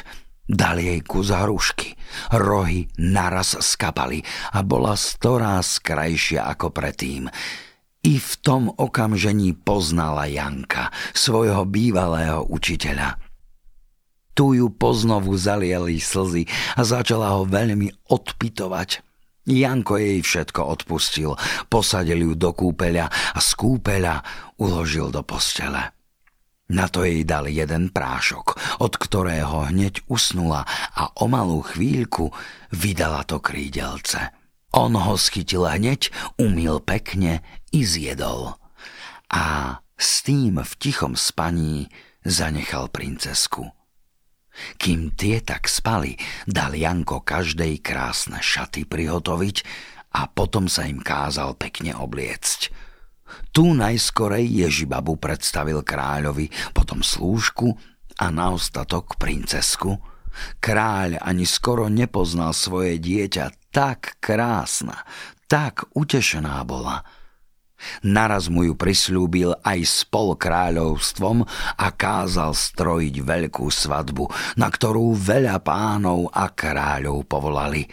Dal 0.51 0.84
jej 0.84 0.99
kus 0.99 1.32
hrušky. 1.32 1.95
Rohy 2.36 2.91
naraz 2.99 3.55
skapali 3.63 4.19
a 4.51 4.59
bola 4.67 4.99
storáz 4.99 5.79
krajšia 5.79 6.43
ako 6.43 6.75
predtým. 6.75 7.32
I 8.01 8.13
v 8.19 8.32
tom 8.43 8.67
okamžení 8.67 9.55
poznala 9.55 10.27
Janka, 10.27 10.91
svojho 11.15 11.63
bývalého 11.69 12.43
učiteľa. 12.51 13.15
Tu 14.36 14.59
ju 14.59 14.67
poznovu 14.73 15.38
zaliali 15.38 16.01
slzy 16.01 16.49
a 16.75 16.82
začala 16.84 17.38
ho 17.38 17.47
veľmi 17.47 18.09
odpitovať. 18.09 19.11
Janko 19.45 19.97
jej 19.97 20.21
všetko 20.21 20.61
odpustil, 20.61 21.33
posadil 21.65 22.21
ju 22.21 22.33
do 22.37 22.53
kúpeľa 22.53 23.09
a 23.09 23.39
z 23.41 23.49
kúpeľa 23.57 24.15
uložil 24.61 25.09
do 25.09 25.25
postele. 25.25 25.97
Na 26.71 26.87
to 26.87 27.03
jej 27.03 27.27
dal 27.27 27.51
jeden 27.51 27.91
prášok, 27.91 28.79
od 28.79 28.93
ktorého 28.95 29.67
hneď 29.67 30.07
usnula 30.07 30.63
a 30.95 31.11
o 31.19 31.27
malú 31.27 31.59
chvíľku 31.59 32.31
vydala 32.71 33.27
to 33.27 33.43
krídelce. 33.43 34.31
On 34.71 34.95
ho 34.95 35.19
schytil 35.19 35.67
hneď, 35.67 36.15
umil 36.39 36.79
pekne 36.79 37.43
i 37.75 37.83
zjedol. 37.83 38.55
A 39.27 39.75
s 39.99 40.23
tým 40.23 40.63
v 40.63 40.73
tichom 40.79 41.19
spaní 41.19 41.91
zanechal 42.23 42.87
princesku. 42.87 43.67
Kým 44.76 45.16
tie 45.16 45.39
tak 45.39 45.72
spali, 45.72 46.20
dal 46.43 46.76
Janko 46.76 47.24
každej 47.24 47.80
krásne 47.80 48.43
šaty 48.43 48.84
prihotoviť 48.84 49.58
a 50.20 50.28
potom 50.28 50.68
sa 50.68 50.84
im 50.88 50.99
kázal 50.99 51.56
pekne 51.56 51.95
obliecť. 51.95 52.72
Tu 53.56 53.64
najskorej 53.64 54.43
Ježibabu 54.43 55.16
predstavil 55.16 55.80
kráľovi, 55.88 56.52
potom 56.76 56.99
slúžku 56.99 57.72
a 58.20 58.28
na 58.28 58.52
ostatok 58.52 59.16
princesku. 59.16 59.95
Kráľ 60.60 61.20
ani 61.24 61.47
skoro 61.47 61.88
nepoznal 61.88 62.52
svoje 62.52 62.99
dieťa, 62.99 63.72
tak 63.72 64.20
krásna, 64.20 65.08
tak 65.47 65.88
utešená 65.95 66.60
bola– 66.68 67.04
Naraz 68.05 68.47
mu 68.47 68.65
ju 68.65 68.73
prislúbil 68.77 69.55
aj 69.61 69.79
spol 69.86 70.36
kráľovstvom 70.38 71.43
a 71.77 71.88
kázal 71.93 72.53
strojiť 72.53 73.15
veľkú 73.21 73.65
svadbu, 73.67 74.25
na 74.57 74.67
ktorú 74.67 75.15
veľa 75.17 75.61
pánov 75.61 76.29
a 76.32 76.51
kráľov 76.51 77.25
povolali. 77.25 77.84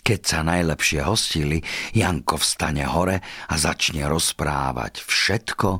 Keď 0.00 0.20
sa 0.24 0.40
najlepšie 0.42 1.00
hostili, 1.04 1.60
Janko 1.92 2.40
vstane 2.40 2.88
hore 2.88 3.20
a 3.22 3.54
začne 3.54 4.08
rozprávať 4.08 5.04
všetko, 5.04 5.70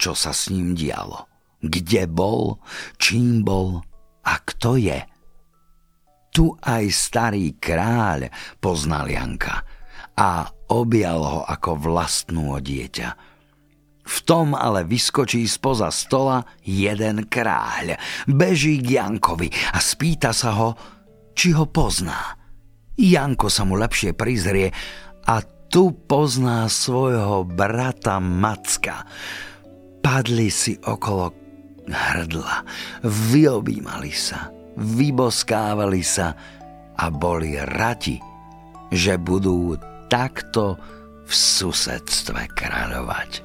čo 0.00 0.12
sa 0.16 0.32
s 0.32 0.48
ním 0.48 0.72
dialo. 0.72 1.28
Kde 1.58 2.06
bol, 2.06 2.62
čím 2.96 3.42
bol 3.44 3.82
a 4.24 4.34
kto 4.40 4.78
je. 4.78 4.98
Tu 6.32 6.46
aj 6.64 6.84
starý 6.90 7.58
kráľ 7.58 8.30
poznal 8.62 9.10
Janka– 9.10 9.58
a 10.18 10.50
objal 10.68 11.20
ho 11.24 11.40
ako 11.44 11.80
vlastnú 11.80 12.56
dieťa. 12.56 13.08
V 14.08 14.16
tom 14.24 14.56
ale 14.56 14.88
vyskočí 14.88 15.44
spoza 15.44 15.92
stola 15.92 16.40
jeden 16.64 17.28
kráľ, 17.28 18.00
beží 18.24 18.80
k 18.80 18.96
Jankovi 18.96 19.52
a 19.76 19.78
spýta 19.84 20.32
sa 20.32 20.56
ho, 20.56 20.68
či 21.36 21.52
ho 21.52 21.68
pozná. 21.68 22.40
Janko 22.96 23.52
sa 23.52 23.68
mu 23.68 23.76
lepšie 23.76 24.16
prizrie 24.16 24.72
a 25.28 25.44
tu 25.68 25.92
pozná 25.92 26.64
svojho 26.72 27.44
brata 27.44 28.16
Macka. 28.16 29.04
Padli 30.00 30.48
si 30.48 30.72
okolo 30.80 31.28
hrdla, 31.84 32.64
vyobímali 33.04 34.12
sa, 34.12 34.48
vyboskávali 34.80 36.00
sa 36.00 36.32
a 36.96 37.04
boli 37.12 37.60
radi, 37.60 38.16
že 38.88 39.20
budú 39.20 39.76
takto 40.08 40.80
v 41.28 41.32
susedstve 41.32 42.48
kráľovať. 42.56 43.44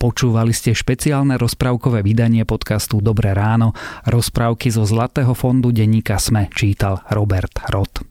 Počúvali 0.00 0.56
ste 0.56 0.72
špeciálne 0.72 1.36
rozprávkové 1.36 2.00
vydanie 2.00 2.48
podcastu 2.48 3.04
Dobré 3.04 3.36
ráno. 3.36 3.76
Rozprávky 4.08 4.72
zo 4.72 4.88
Zlatého 4.88 5.36
fondu 5.36 5.70
denníka 5.76 6.16
Sme 6.16 6.48
čítal 6.50 7.04
Robert 7.12 7.52
Rod. 7.68 8.09